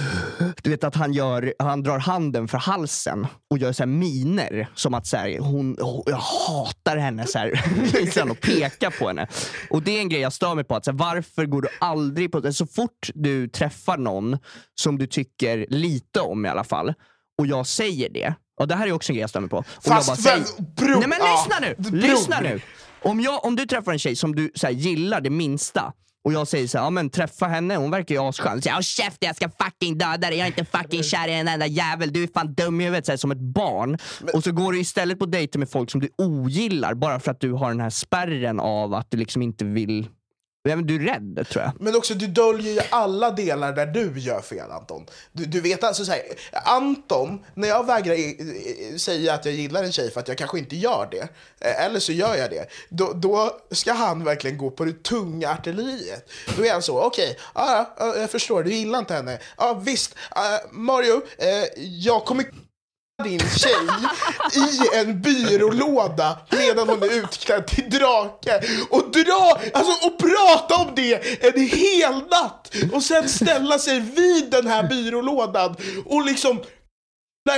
du 0.63 0.69
vet 0.69 0.83
att 0.83 0.95
han, 0.95 1.13
gör, 1.13 1.53
han 1.59 1.83
drar 1.83 1.99
handen 1.99 2.47
för 2.47 2.57
halsen 2.57 3.27
och 3.49 3.57
gör 3.57 3.71
så 3.71 3.83
här 3.83 3.87
miner 3.87 4.67
som 4.75 4.93
att 4.93 5.07
så 5.07 5.17
här, 5.17 5.39
hon, 5.39 5.75
oh, 5.79 6.03
jag 6.05 6.17
hatar 6.17 6.97
henne. 6.97 7.27
Så 7.27 7.39
här, 7.39 7.63
liksom, 7.93 8.31
och 8.31 8.41
pekar 8.41 8.99
på 8.99 9.07
henne. 9.07 9.27
Och 9.69 9.81
det 9.81 9.97
är 9.97 10.01
en 10.01 10.09
grej 10.09 10.21
jag 10.21 10.33
stör 10.33 10.55
mig 10.55 10.63
på, 10.63 10.75
att 10.75 10.85
så 10.85 10.91
här, 10.91 10.97
varför 10.97 11.45
går 11.45 11.61
du 11.61 11.67
aldrig 11.79 12.31
på, 12.31 12.53
så 12.53 12.67
fort 12.67 13.09
du 13.13 13.47
träffar 13.47 13.97
någon 13.97 14.37
som 14.81 14.97
du 14.97 15.07
tycker 15.07 15.65
lite 15.69 16.19
om 16.19 16.45
i 16.45 16.49
alla 16.49 16.63
fall 16.63 16.93
och 17.37 17.47
jag 17.47 17.67
säger 17.67 18.09
det, 18.09 18.35
och 18.59 18.67
det 18.67 18.75
här 18.75 18.87
är 18.87 18.91
också 18.91 19.11
en 19.11 19.15
grej 19.15 19.27
jag 19.33 19.41
mig 19.41 19.49
på. 19.49 19.57
Och 19.57 19.65
Fast 19.65 19.85
jag 19.85 20.05
bara 20.05 20.15
säger, 20.15 20.61
bror, 20.75 20.99
Nej 20.99 21.07
men 21.07 21.17
ja, 21.19 21.45
lyssna 21.47 21.67
nu! 21.67 21.75
bror. 21.77 22.01
Lyssna 22.01 22.39
nu! 22.41 22.61
Om, 23.03 23.21
jag, 23.21 23.45
om 23.45 23.55
du 23.55 23.65
träffar 23.65 23.91
en 23.91 23.99
tjej 23.99 24.15
som 24.15 24.35
du 24.35 24.51
så 24.55 24.67
här, 24.67 24.73
gillar 24.73 25.21
det 25.21 25.29
minsta 25.29 25.93
och 26.25 26.33
jag 26.33 26.47
säger 26.47 26.67
så 26.67 26.77
här, 26.77 26.85
ja 26.85 26.89
men 26.89 27.09
träffa 27.09 27.47
henne, 27.47 27.75
hon 27.75 27.91
verkar 27.91 28.15
ju 28.15 28.21
asskön. 28.21 28.61
Jag, 28.63 28.73
"Håll 28.73 28.83
käften 28.83 29.27
jag 29.27 29.35
ska 29.35 29.49
fucking 29.65 29.97
döda 29.97 30.17
dig, 30.17 30.37
jag 30.37 30.47
är 30.47 30.59
inte 30.59 30.65
fucking 30.77 31.03
kär 31.03 31.27
i 31.27 31.33
en 31.33 31.47
enda 31.47 31.67
jävel, 31.67 32.13
du 32.13 32.23
är 32.23 32.27
fan 32.33 32.53
dum 32.53 32.81
i 32.81 32.83
huvudet, 32.83 33.05
så 33.05 33.11
här, 33.11 33.17
som 33.17 33.31
ett 33.31 33.39
barn. 33.39 33.97
Och 34.33 34.43
så 34.43 34.51
går 34.51 34.71
du 34.73 34.79
istället 34.79 35.19
på 35.19 35.25
dejter 35.25 35.59
med 35.59 35.69
folk 35.69 35.91
som 35.91 36.01
du 36.01 36.09
ogillar 36.17 36.93
bara 36.93 37.19
för 37.19 37.31
att 37.31 37.39
du 37.39 37.51
har 37.51 37.69
den 37.69 37.79
här 37.81 37.89
spärren 37.89 38.59
av 38.59 38.93
att 38.93 39.11
du 39.11 39.17
liksom 39.17 39.41
inte 39.41 39.65
vill, 39.65 40.07
ja, 40.69 40.75
men 40.75 40.87
du 40.87 40.95
är 40.95 40.99
rädd 40.99 41.47
tror 41.49 41.63
jag. 41.63 41.71
Men 41.79 41.95
också, 41.95 42.13
du 42.13 42.27
döljer 42.27 42.73
ju 42.73 42.79
alla 42.89 43.31
delar 43.31 43.73
där 43.73 43.85
du 43.85 44.19
gör 44.19 44.41
fel 44.41 44.71
Anton. 44.71 45.05
Du, 45.31 45.45
du 45.45 45.61
vet 45.61 45.83
alltså 45.83 46.05
så 46.05 46.11
här, 46.11 46.21
Anton, 46.51 47.45
när 47.53 47.67
jag 47.67 47.85
vägrar 47.85 48.97
säga 48.97 49.33
att 49.33 49.45
jag 49.45 49.53
gillar 49.53 49.83
en 49.83 49.91
tjej 49.91 50.11
för 50.11 50.19
att 50.19 50.27
jag 50.27 50.37
kanske 50.37 50.59
inte 50.59 50.75
gör 50.75 51.07
det, 51.11 51.27
eh, 51.67 51.85
eller 51.85 51.99
så 51.99 52.11
gör 52.11 52.35
jag 52.35 52.49
det, 52.49 52.65
då, 52.89 53.13
då 53.13 53.59
ska 53.71 53.93
han 53.93 54.23
verkligen 54.23 54.57
gå 54.57 54.71
på 54.71 54.85
det 54.85 55.03
tunga 55.03 55.49
artilleriet. 55.49 56.29
Då 56.57 56.65
är 56.65 56.71
han 56.71 56.81
så, 56.81 57.01
okej, 57.01 57.29
okay, 57.29 57.41
ah, 57.53 57.85
ah, 57.97 58.15
jag 58.15 58.31
förstår, 58.31 58.63
du 58.63 58.73
gillar 58.73 58.99
inte 58.99 59.13
henne. 59.13 59.39
Ja 59.57 59.73
visst, 59.73 60.15
eh, 60.35 60.71
Mario, 60.71 61.21
eh, 61.37 61.65
jag 61.77 62.25
kommer 62.25 62.45
din 63.23 63.39
tjej 63.39 63.87
i 64.55 64.97
en 64.97 65.21
byrålåda 65.21 66.37
medan 66.51 66.89
hon 66.89 67.03
är 67.03 67.23
utklädd 67.23 67.67
till 67.67 67.89
drake 67.89 68.61
och 68.89 69.11
dra, 69.11 69.59
alltså 69.73 70.07
och 70.07 70.19
prata 70.19 70.75
om 70.75 70.95
det 70.95 71.43
en 71.43 71.61
hel 71.67 72.13
natt 72.13 72.75
och 72.93 73.03
sen 73.03 73.29
ställa 73.29 73.79
sig 73.79 73.99
vid 73.99 74.51
den 74.51 74.67
här 74.67 74.87
byrålådan 74.89 75.75
och 76.05 76.25
liksom 76.25 76.63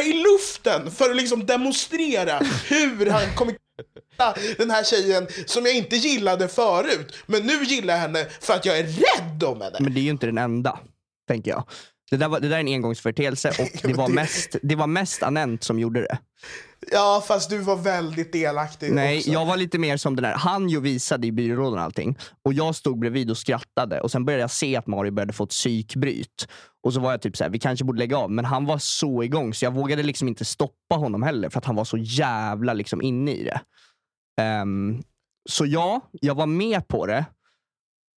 i 0.06 0.14
luften 0.14 0.92
för 0.92 1.10
att 1.10 1.16
liksom 1.16 1.46
demonstrera 1.46 2.40
hur 2.68 3.10
han 3.10 3.36
kommer 3.36 3.56
den 4.58 4.72
här 4.72 4.84
tjejen 4.84 5.28
som 5.46 5.66
jag 5.66 5.76
inte 5.76 5.96
gillade 5.96 6.48
förut 6.48 7.16
men 7.26 7.44
nu 7.44 7.64
gillar 7.64 7.94
jag 7.94 8.02
henne 8.02 8.26
för 8.42 8.54
att 8.54 8.66
jag 8.66 8.80
är 8.80 8.84
rädd 8.84 9.44
om 9.44 9.62
henne. 9.62 9.78
Men 9.80 9.94
det 9.94 10.00
är 10.00 10.04
ju 10.04 10.10
inte 10.10 10.26
den 10.26 10.38
enda, 10.38 10.80
tänker 11.28 11.52
jag. 11.52 11.64
Det 12.10 12.18
där, 12.18 12.28
var, 12.28 12.40
det 12.40 12.48
där 12.48 12.56
är 12.56 12.60
en 12.60 12.68
engångsföreteelse 12.68 13.50
och 13.50 13.70
det 13.84 13.94
var, 13.94 14.08
mest, 14.08 14.56
det 14.64 14.76
var 14.76 14.88
mest 14.88 15.24
Anent 15.24 15.64
som 15.64 15.80
gjorde 15.80 16.02
det. 16.02 16.18
Ja 16.92 17.24
fast 17.28 17.50
du 17.50 17.58
var 17.58 17.76
väldigt 17.76 18.32
delaktig 18.32 18.92
Nej, 18.92 19.18
också. 19.18 19.30
jag 19.30 19.46
var 19.46 19.58
lite 19.58 19.80
mer 19.80 19.98
som 19.98 20.16
den 20.16 20.24
där. 20.24 20.34
Han 20.34 20.70
ju 20.70 20.80
visade 20.80 21.28
i 21.28 21.32
byrålådan 21.32 21.80
allting. 21.80 22.18
Och 22.44 22.54
jag 22.54 22.76
stod 22.76 23.00
bredvid 23.00 23.32
och 23.32 23.38
skrattade. 23.38 24.02
Och 24.02 24.12
sen 24.12 24.26
började 24.26 24.44
jag 24.44 24.52
se 24.52 24.76
att 24.76 24.88
Mario 24.88 25.12
började 25.12 25.34
få 25.34 25.44
ett 25.44 25.50
psykbryt. 25.50 26.48
Och 26.84 26.94
så 26.94 27.00
var 27.00 27.12
jag 27.12 27.22
typ 27.22 27.38
så 27.38 27.44
här, 27.44 27.52
vi 27.52 27.60
kanske 27.60 27.86
borde 27.86 28.00
lägga 28.00 28.18
av. 28.18 28.32
Men 28.32 28.46
han 28.46 28.66
var 28.66 28.78
så 28.78 29.24
igång 29.24 29.54
så 29.54 29.66
jag 29.66 29.74
vågade 29.74 30.04
liksom 30.04 30.28
inte 30.28 30.46
stoppa 30.46 30.96
honom 30.96 31.24
heller. 31.24 31.50
För 31.50 31.58
att 31.60 31.66
han 31.66 31.76
var 31.76 31.86
så 31.86 31.98
jävla 31.98 32.74
liksom 32.74 33.02
inne 33.02 33.32
i 33.32 33.44
det. 33.44 33.62
Ehm, 34.42 35.04
så 35.50 35.66
ja, 35.66 36.02
jag 36.12 36.36
var 36.36 36.46
med 36.46 36.88
på 36.88 37.06
det. 37.06 37.26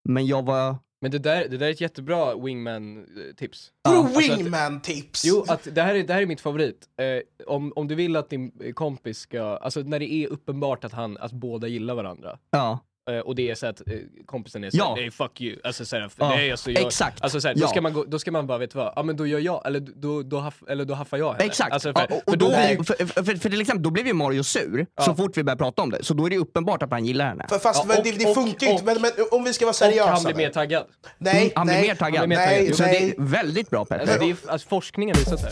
Men 0.09 0.26
jag 0.26 0.42
var... 0.42 0.76
Men 1.03 1.11
det 1.11 1.19
där, 1.19 1.49
det 1.49 1.57
där 1.57 1.67
är 1.67 1.71
ett 1.71 1.81
jättebra 1.81 2.35
wingman-tips. 2.35 3.71
Vadå 3.83 3.99
Alltså 3.99 4.21
wingman-tips? 4.21 5.23
Jo, 5.25 5.45
att 5.49 5.69
det, 5.75 5.83
här 5.83 5.95
är, 5.95 6.03
det 6.03 6.15
här 6.15 6.23
är 6.23 6.27
mitt 6.27 6.41
favorit. 6.41 6.89
Eh, 7.01 7.47
om, 7.47 7.73
om 7.77 7.89
du 7.89 7.95
vill 7.95 8.17
att 8.17 8.31
din 8.31 8.53
eh, 8.61 8.73
kompis 8.73 9.19
ska, 9.19 9.43
alltså 9.43 9.81
när 9.81 9.99
det 9.99 10.13
är 10.13 10.29
uppenbart 10.29 10.85
att, 10.85 10.93
han, 10.93 11.17
att 11.19 11.33
båda 11.33 11.69
gillar 11.69 11.95
varandra. 11.95 12.39
Ja. 12.51 12.79
Eh, 13.11 13.18
och 13.20 13.35
det 13.35 13.51
är 13.51 13.55
så 13.55 13.66
att 13.66 13.81
eh, 13.81 13.94
kompisen 14.27 14.64
är 14.64 14.70
såhär, 14.70 14.85
Ja. 14.85 14.94
nej 14.96 15.11
fuck 15.11 15.40
you. 15.40 15.57
Alltså 15.64 15.85
såhär, 15.85 16.11
Ja, 16.16 16.29
nej, 16.29 16.51
alltså, 16.51 16.70
jag, 16.70 16.87
exakt. 16.87 17.23
Alltså, 17.23 17.40
såhär, 17.40 17.55
Ja. 17.55 17.62
då, 17.62 17.68
ska 17.68 17.81
man 17.81 17.92
gå, 17.92 18.05
då 18.05 18.18
ska 18.18 18.31
man 18.31 18.46
bara, 18.46 18.59
vet 18.59 18.70
du 18.70 18.79
vad, 18.79 18.92
ja 18.96 19.03
men 19.03 19.16
då 19.16 19.27
gör 19.27 19.38
jag, 19.38 19.66
eller 19.66 19.81
då, 19.81 20.23
då, 20.23 20.38
haff, 20.38 20.62
eller 20.68 20.85
då 20.85 20.94
haffar 20.94 21.16
jag 21.18 21.33
henne. 21.33 21.44
Exakt. 21.44 21.73
Alltså, 21.73 21.92
för, 21.92 22.01
Ja, 22.11 22.16
och, 22.16 22.23
för 22.25 22.31
och 22.33 22.38
då, 22.38 22.49
blir- 22.49 22.85
för, 22.85 22.94
för, 23.07 23.25
för, 23.25 23.37
för 23.37 23.51
till 23.51 23.61
exempel, 23.61 23.83
då 23.83 23.90
blev 23.90 24.07
ju 24.07 24.12
Mario 24.12 24.42
sur 24.42 24.87
så 25.05 25.14
fort 25.14 25.37
vi 25.37 25.42
började 25.44 25.59
prata 25.59 25.83
om 25.83 25.90
det. 25.90 26.05
Så 26.05 26.14
då 26.14 26.27
är 26.27 26.31
det 26.31 26.37
uppenbart 26.38 26.83
att 26.83 26.90
han 26.90 27.05
gillar 27.05 27.27
henne. 27.29 27.46
För 27.49 27.59
fast 27.59 27.81
Ja, 27.81 27.85
men 27.88 27.99
och- 27.99 28.05
det, 28.05 28.12
det 28.12 28.27
och- 28.27 28.35
funkar 28.35 28.66
ju 28.66 28.73
inte, 28.73 28.83
och- 28.83 28.87
men, 29.01 29.03
men 29.16 29.27
om 29.31 29.44
vi 29.44 29.53
ska 29.53 29.64
vara 29.64 29.70
och 29.70 29.77
seriösa 29.77 30.11
han 30.11 30.23
blir 30.25 30.35
mer 30.35 30.51
taggad. 30.51 30.85
Nej, 31.18 31.37
Mm, 31.42 31.53
han 31.55 31.66
blir 31.66 31.77
nej, 31.77 31.88
mer 31.88 31.94
taggad. 31.94 32.29
blir 32.29 32.38
mer 32.38 32.46
Nej, 32.46 32.59
taggad. 32.59 32.77
Så 32.77 32.83
det 32.83 32.88
nej. 32.88 33.14
är 33.18 33.23
väldigt 33.23 33.70
bra 33.70 33.85
Petter. 33.85 34.01
Alltså, 34.03 34.18
det 34.18 34.31
är, 34.31 34.37
alltså, 34.53 34.68
forskningen 34.68 35.16
visar 35.18 35.37
här. 35.38 35.51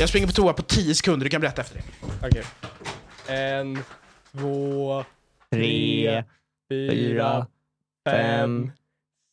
Jag 0.00 0.08
springer 0.08 0.26
på 0.26 0.32
toa 0.32 0.52
på 0.52 0.62
10 0.62 0.94
sekunder, 0.94 1.24
du 1.24 1.30
kan 1.30 1.40
berätta 1.40 1.62
efter 1.62 1.76
det. 1.76 2.26
Okej. 2.28 2.42
En, 3.36 3.78
två, 4.32 5.04
Tre, 5.50 6.24
fyra, 6.70 7.46
fem, 8.08 8.70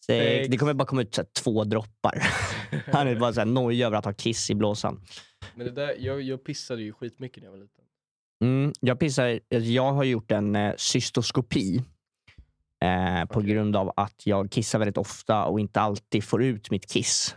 sex. 0.05 0.47
Det 0.49 0.57
kommer 0.57 0.73
bara 0.73 0.87
komma 0.87 1.01
ut 1.01 1.15
så 1.15 1.21
här, 1.21 1.27
två 1.43 1.63
droppar. 1.63 2.23
Han 2.93 3.07
är 3.07 3.15
bara 3.15 3.33
så 3.33 3.39
här 3.39 3.45
nojig 3.45 3.81
över 3.81 3.97
att 3.97 4.05
ha 4.05 4.13
kiss 4.13 4.49
i 4.49 4.55
blåsan. 4.55 5.01
Men 5.55 5.65
det 5.65 5.71
där, 5.71 5.95
jag, 5.99 6.21
jag 6.21 6.43
pissade 6.43 6.81
ju 6.81 6.93
skitmycket 6.93 7.43
när 7.43 7.47
jag 7.47 7.51
var 7.51 7.59
liten. 7.59 7.83
Mm, 8.43 8.73
jag 8.79 8.99
pissar, 8.99 9.39
jag 9.49 9.93
har 9.93 10.03
gjort 10.03 10.31
en 10.31 10.55
eh, 10.55 10.73
cystoskopi. 10.77 11.81
Eh, 12.83 13.25
på 13.25 13.41
grund 13.41 13.75
av 13.75 13.93
att 13.95 14.21
jag 14.25 14.51
kissar 14.51 14.79
väldigt 14.79 14.97
ofta 14.97 15.45
och 15.45 15.59
inte 15.59 15.79
alltid 15.81 16.23
får 16.23 16.43
ut 16.43 16.71
mitt 16.71 16.91
kiss. 16.91 17.35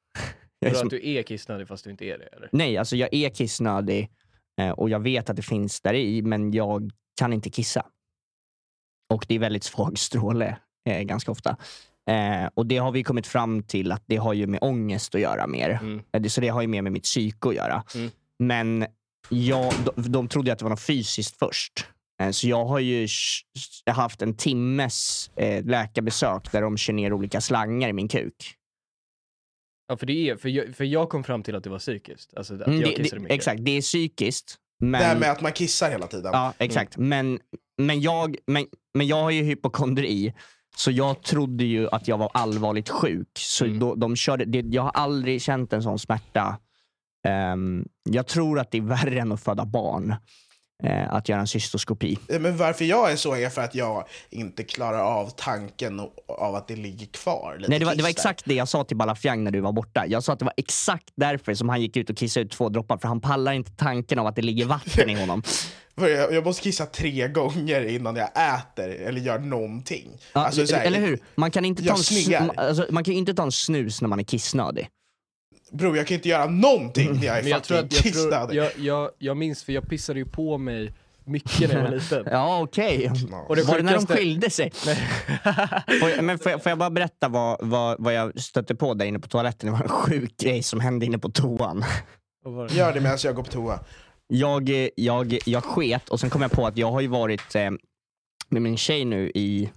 Vadå, 0.60 0.74
som- 0.74 0.86
att 0.86 0.90
du 0.90 1.08
är 1.08 1.22
kissnödig 1.22 1.68
fast 1.68 1.84
du 1.84 1.90
inte 1.90 2.04
är 2.04 2.18
det 2.18 2.24
eller? 2.24 2.48
Nej, 2.52 2.76
alltså 2.78 2.96
jag 2.96 3.14
är 3.14 3.28
kissnödig 3.30 4.02
eh, 4.02 4.08
och 4.76 4.90
jag 4.90 5.00
vet 5.00 5.30
att 5.30 5.36
det 5.36 5.42
finns 5.42 5.80
där 5.80 5.94
i, 5.94 6.22
men 6.22 6.52
jag 6.52 6.90
kan 7.20 7.32
inte 7.32 7.50
kissa. 7.50 7.86
Och 9.14 9.24
det 9.28 9.34
är 9.34 9.38
väldigt 9.38 9.64
svag 9.72 9.98
stråle 9.98 10.56
eh, 10.88 11.02
ganska 11.02 11.30
ofta. 11.32 11.56
Eh, 12.10 12.48
och 12.54 12.66
det 12.66 12.76
har 12.76 12.92
vi 12.92 13.02
kommit 13.04 13.26
fram 13.26 13.62
till 13.62 13.92
att 13.92 14.02
det 14.06 14.16
har 14.16 14.32
ju 14.32 14.46
med 14.46 14.58
ångest 14.62 15.14
att 15.14 15.20
göra 15.20 15.46
mer. 15.46 15.70
Mm. 15.70 16.02
Eh, 16.12 16.22
Så 16.22 16.40
det 16.40 16.48
har 16.48 16.62
ju 16.62 16.68
mer 16.68 16.82
med 16.82 16.92
mitt 16.92 17.02
psyke 17.04 17.48
att 17.48 17.54
göra. 17.54 17.84
Mm. 17.94 18.10
Men 18.38 18.86
jag, 19.30 19.72
de, 19.96 20.02
de 20.12 20.28
trodde 20.28 20.52
att 20.52 20.58
det 20.58 20.64
var 20.64 20.70
något 20.70 20.80
fysiskt 20.82 21.38
först. 21.38 21.86
Eh, 22.22 22.30
Så 22.30 22.48
jag 22.48 22.64
har 22.64 22.78
ju 22.78 23.08
haft 23.90 24.22
en 24.22 24.34
timmes 24.36 25.30
eh, 25.36 25.64
läkarbesök 25.64 26.52
där 26.52 26.62
de 26.62 26.76
kör 26.76 26.92
ner 26.92 27.12
olika 27.12 27.40
slangar 27.40 27.88
i 27.88 27.92
min 27.92 28.08
kuk. 28.08 28.54
Ja 29.88 29.96
för 29.96 30.06
det 30.06 30.30
är, 30.30 30.36
för 30.36 30.48
jag, 30.48 30.74
för 30.76 30.84
jag 30.84 31.08
kom 31.08 31.24
fram 31.24 31.42
till 31.42 31.54
att 31.56 31.64
det 31.64 31.70
var 31.70 31.78
psykiskt. 31.78 32.34
Alltså 32.36 32.54
att 32.54 32.66
Mm, 32.66 32.80
jag 32.80 32.90
det, 32.90 32.94
kissade 32.94 33.16
det, 33.16 33.22
mycket. 33.22 33.34
exakt, 33.34 33.64
det 33.64 33.70
är 33.76 33.80
psykiskt. 33.80 34.56
Men... 34.80 34.92
Det 34.92 35.06
här 35.06 35.18
med 35.18 35.30
att 35.30 35.40
man 35.40 35.52
kissar 35.52 35.90
hela 35.90 36.06
tiden. 36.06 36.30
Ja, 36.32 36.52
exakt. 36.58 36.96
Men, 36.96 37.38
men, 37.78 38.00
jag, 38.00 38.36
men, 38.46 38.66
men 38.94 39.06
jag 39.06 39.22
har 39.22 39.30
ju 39.30 39.42
hypokondri, 39.42 40.34
så 40.76 40.90
jag 40.90 41.22
trodde 41.22 41.64
ju 41.64 41.88
att 41.88 42.08
jag 42.08 42.18
var 42.18 42.30
allvarligt 42.34 42.88
sjuk. 42.88 43.28
Så 43.38 43.64
Mm. 43.64 43.78
då, 43.78 43.94
de 43.94 44.16
körde, 44.16 44.44
det, 44.44 44.58
jag 44.74 44.82
har 44.82 44.90
aldrig 44.90 45.42
känt 45.42 45.72
en 45.72 45.82
sån 45.82 45.98
smärta. 45.98 46.58
Ehm, 47.26 47.84
jag 48.10 48.26
tror 48.26 48.58
att 48.60 48.70
det 48.70 48.78
är 48.78 48.82
värre 48.82 49.20
än 49.20 49.32
att 49.32 49.42
föda 49.42 49.64
barn, 49.64 50.14
att 51.10 51.28
göra 51.28 51.40
en 51.40 51.46
cystoskopi. 51.46 52.18
Eh, 52.28 52.40
Men 52.40 52.56
varför 52.56 52.84
jag 52.84 53.12
är 53.12 53.16
så 53.16 53.34
är 53.34 53.48
för 53.50 53.62
att 53.62 53.74
jag 53.74 54.04
inte 54.30 54.62
klarar 54.62 55.00
av 55.00 55.30
tanken 55.36 56.00
av 56.28 56.54
att 56.54 56.68
det 56.68 56.76
ligger 56.76 57.06
kvar 57.06 57.64
Nej, 57.68 57.78
det, 57.78 57.84
var, 57.84 57.94
det 57.94 58.02
var 58.02 58.10
exakt 58.10 58.44
det 58.44 58.54
jag 58.54 58.68
sa 58.68 58.84
till 58.84 58.96
Balafiang 58.96 59.44
när 59.44 59.50
du 59.50 59.60
var 59.60 59.72
borta. 59.72 60.04
Jag 60.06 60.24
sa 60.24 60.32
att 60.32 60.38
det 60.38 60.44
var 60.44 60.54
exakt 60.56 61.08
därför 61.14 61.54
som 61.54 61.68
han 61.68 61.80
gick 61.80 61.96
ut 61.96 62.10
och 62.10 62.16
kissade 62.16 62.46
ut 62.46 62.52
två 62.52 62.68
droppar, 62.68 62.98
för 62.98 63.08
han 63.08 63.20
pallar 63.20 63.52
inte 63.52 63.70
tanken 63.70 64.18
av 64.18 64.26
att 64.26 64.36
det 64.36 64.42
ligger 64.42 64.64
vatten 64.66 65.10
i 65.10 65.14
honom. 65.20 65.42
Jag, 66.32 66.44
måste 66.44 66.62
kissa 66.62 66.86
tre 66.86 67.28
gånger 67.28 67.84
innan 67.84 68.16
jag 68.16 68.28
äter 68.28 68.88
eller 68.88 69.20
gör 69.20 69.38
någonting. 69.38 70.08
Ja, 70.32 70.46
Alltså, 70.46 70.66
så 70.66 70.76
här, 70.76 70.84
eller 70.84 71.00
hur? 71.00 71.18
Man 71.34 71.50
kan, 71.50 71.64
inte 71.64 71.82
ta 71.84 71.90
en, 71.90 71.96
sn- 71.96 72.52
alltså, 72.56 72.86
man 72.90 73.04
kan 73.04 73.14
inte 73.14 73.34
ta 73.34 73.42
en 73.42 73.52
snus 73.52 74.00
när 74.00 74.08
man 74.08 74.20
är 74.20 74.24
kissnödig. 74.24 74.88
Bror, 75.70 75.96
jag 75.96 76.06
kan 76.06 76.14
inte 76.14 76.28
göra 76.28 76.46
någonting 76.46 77.12
när 77.12 77.26
jag 77.26 77.38
är 77.38 77.42
Men 77.42 77.50
jag 77.50 77.64
tror 77.64 77.76
fucking 77.76 77.98
tror, 77.98 78.10
kissnödig. 78.12 78.56
jag, 78.56 78.70
jag, 78.76 79.10
jag 79.18 79.36
minns 79.36 79.64
för 79.64 79.72
jag 79.72 79.88
pissade 79.88 80.18
ju 80.18 80.26
på 80.26 80.58
mig 80.58 80.92
mycket 81.24 81.68
när 81.68 81.76
jag 81.76 81.82
var 81.82 81.90
liten. 81.90 82.24
Ja, 82.30 82.60
okej. 82.62 83.10
Och 83.48 83.56
det 83.56 83.62
Var 83.62 83.76
det 83.76 83.82
när 83.82 83.94
de 83.94 84.06
skilde 84.06 84.50
sig? 84.50 84.72
men 86.22 86.38
får, 86.38 86.52
jag, 86.52 86.62
får 86.62 86.70
jag 86.70 86.78
bara 86.78 86.90
berätta 86.90 87.28
vad, 87.28 87.58
vad, 87.60 87.96
vad 87.98 88.14
jag 88.14 88.40
stötte 88.40 88.74
på 88.74 88.94
där 88.94 89.06
inne 89.06 89.18
på 89.18 89.28
toaletten? 89.28 89.66
Det 89.66 89.72
var 89.72 89.82
en 89.82 89.88
sjuk 89.88 90.36
grej 90.36 90.62
som 90.62 90.80
hände 90.80 91.06
inne 91.06 91.18
på 91.18 91.28
toan. 91.30 91.84
Gör 92.70 92.92
det 92.92 93.00
medan 93.00 93.18
jag 93.24 93.34
går 93.34 93.42
på 93.42 93.50
toa. 93.50 93.80
Jag, 94.26 94.70
jag, 94.96 95.38
jag 95.46 95.64
sket 95.64 96.08
och 96.08 96.20
sen 96.20 96.30
kom 96.30 96.42
jag 96.42 96.50
på 96.50 96.66
att 96.66 96.76
jag 96.76 96.90
har 96.90 97.00
ju 97.00 97.08
varit 97.08 97.54
eh, 97.54 97.70
med 98.48 98.62
min 98.62 98.76
tjej 98.76 99.04
nu 99.04 99.30
i 99.34 99.70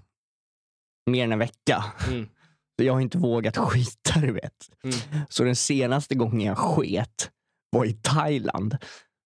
mer 1.06 1.24
än 1.24 1.32
en 1.32 1.40
vecka. 1.40 1.84
Mm. 2.08 2.28
Jag 2.76 2.94
har 2.94 3.02
inte 3.02 3.18
vågat 3.18 3.58
skita, 3.58 4.20
du 4.20 4.32
vet. 4.32 4.70
Mm. 4.84 4.96
Så 5.30 5.44
den 5.44 5.56
senaste 5.56 6.16
gången 6.16 6.48
jag 6.48 6.58
sket 6.58 7.30
var 7.72 7.86
i 7.86 7.94
Thailand. 7.94 8.78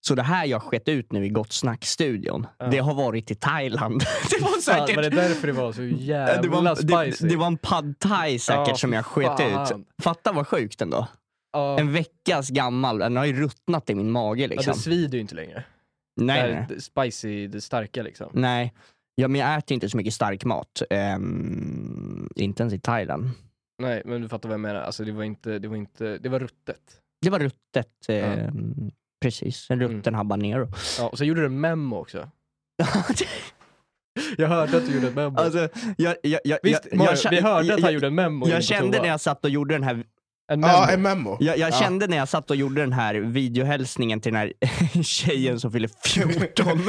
Så 0.07 0.15
det 0.15 0.23
här 0.23 0.45
jag 0.45 0.61
sket 0.63 0.87
ut 0.89 1.11
nu 1.11 1.25
i 1.25 1.29
Gott 1.29 1.51
Snack-studion, 1.53 2.47
Ja. 2.59 2.67
det 2.67 2.77
har 2.77 2.93
varit 2.93 3.31
i 3.31 3.35
Thailand. 3.35 3.99
det 4.29 4.41
var 4.41 4.71
här, 4.73 4.87
Fan, 4.87 4.95
var 4.95 5.01
det 5.03 5.09
därför 5.09 5.47
det 5.47 5.53
var 5.53 5.71
så 5.71 5.83
jävla 5.83 6.41
det, 6.41 6.47
var, 6.47 6.75
spicy? 6.75 7.23
det, 7.27 7.29
det 7.33 7.35
var 7.39 7.47
en 7.47 7.57
pad 7.57 7.99
thai 7.99 8.39
säkert 8.39 8.67
Ja, 8.67 8.75
som 8.75 8.93
jag 8.93 9.05
sket 9.05 9.39
ut. 9.39 9.85
Fatta 10.03 10.31
vad 10.31 10.47
sjukt 10.47 10.81
ändå. 10.81 11.07
ja, 11.53 11.79
En 11.79 11.93
veckas 11.93 12.49
gammal, 12.49 12.97
den 12.97 13.15
har 13.17 13.25
ju 13.25 13.33
ruttnat 13.41 13.89
i 13.89 13.95
min 13.95 14.11
mage 14.11 14.41
ja, 14.41 14.47
liksom. 14.47 14.73
det 14.73 14.79
svider 14.79 15.13
ju 15.15 15.21
inte 15.21 15.35
längre. 15.35 15.63
nej, 16.21 16.65
det 16.69 16.81
spicy, 16.81 17.47
det 17.47 17.61
starka 17.61 18.03
liksom. 18.03 18.29
nej. 18.33 18.73
Ja, 19.17 19.27
men 19.27 19.41
jag 19.41 19.57
äter 19.57 19.75
inte 19.75 19.89
så 19.89 19.97
mycket 19.97 20.13
stark 20.13 20.45
mat. 20.45 20.81
Ehm, 20.89 21.94
inte 22.35 22.63
ens 22.63 22.73
i 22.73 22.79
Thailand. 22.79 23.29
Nej, 23.81 24.01
men 24.05 24.21
du 24.21 24.29
fattar 24.29 24.49
vad 24.49 24.53
jag 24.53 24.59
menar. 24.61 24.81
Alltså 24.81 25.03
det 25.03 25.11
var 25.11 25.23
inte, 25.23 25.59
det 25.59 25.67
var 25.67 25.75
inte, 25.75 26.17
det 26.17 26.29
var 26.29 26.39
ruttet. 26.39 26.81
Det 27.21 27.29
var 27.29 27.39
ruttet. 27.39 27.89
ehm, 28.09 28.91
Precis, 29.21 29.69
en 29.69 29.79
rutten 29.79 30.01
Mm. 30.01 30.13
habanero. 30.13 30.67
Ja, 30.99 31.09
och 31.09 31.17
så 31.17 31.23
gjorde 31.25 31.41
du 31.41 31.45
en 31.45 31.59
memo 31.61 31.95
också. 31.97 32.29
Jag 34.37 34.47
hörde 34.47 34.77
att 34.77 34.85
du 34.85 34.93
gjorde 34.93 35.07
en 35.07 35.13
memo. 35.13 35.37
alltså, 35.39 35.69
jag, 35.97 36.15
jag, 36.23 36.39
jag, 36.43 36.59
Visst, 36.63 36.93
Mario, 36.93 37.17
jag, 37.23 37.31
vi 37.31 37.41
hörde 37.41 37.73
att 37.73 37.79
jag, 37.79 37.85
han 37.85 37.93
gjorde 37.93 38.07
en 38.07 38.15
memo 38.15 38.47
jag 38.49 38.63
kände 38.63 39.01
när 39.01 39.07
jag 39.07 39.21
satt 39.21 39.43
och 39.43 39.49
gjorde 39.49 39.75
den 39.75 39.83
här 39.83 40.03
En 40.47 40.59
memo. 40.59 40.73
Ja, 40.73 40.89
en 40.89 41.01
memo. 41.01 41.37
Jag, 41.39 41.57
jag 41.57 41.71
Ja. 41.71 41.79
kände 41.79 42.07
när 42.07 42.17
jag 42.17 42.29
satt 42.29 42.49
och 42.49 42.55
gjorde 42.55 42.81
den 42.81 42.93
här 42.93 43.15
videohälsningen 43.15 44.21
till 44.21 44.33
den 44.33 44.41
här 44.41 44.53
tjejen 45.03 45.59
som 45.59 45.71
fyller 45.71 45.89
14 46.05 46.81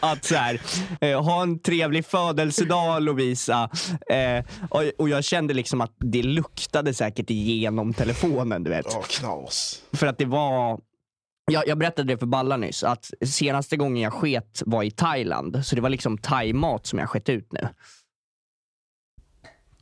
att 0.00 0.24
så 0.24 0.34
här, 0.34 0.60
eh, 1.00 1.22
ha 1.22 1.42
en 1.42 1.58
trevlig 1.58 2.06
födelsedag 2.06 3.02
Lovisa. 3.02 3.70
Eh, 4.10 4.44
och, 4.70 4.82
och 4.98 5.08
jag 5.08 5.24
kände 5.24 5.54
liksom 5.54 5.80
att 5.80 5.92
det 5.98 6.22
luktade 6.22 6.94
säkert 6.94 7.30
igenom 7.30 7.94
telefonen 7.94 8.64
du 8.64 8.70
vet. 8.70 8.86
Ja, 8.88 9.02
knas. 9.08 9.82
För 9.92 10.06
att 10.06 10.18
det 10.18 10.24
var 10.24 10.80
jag, 11.50 11.68
jag 11.68 11.78
berättade 11.78 12.12
det 12.12 12.18
för 12.18 12.26
Balla 12.26 12.56
nyss, 12.56 12.84
att 12.84 13.10
senaste 13.24 13.76
gången 13.76 14.02
jag 14.02 14.12
sket 14.12 14.62
var 14.66 14.82
i 14.82 14.90
Thailand. 14.90 15.66
Så 15.66 15.74
det 15.76 15.80
var 15.82 15.90
liksom 15.90 16.18
thaimat 16.18 16.86
som 16.86 16.98
jag 16.98 17.08
sket 17.10 17.28
ut 17.28 17.52
nu. 17.52 17.68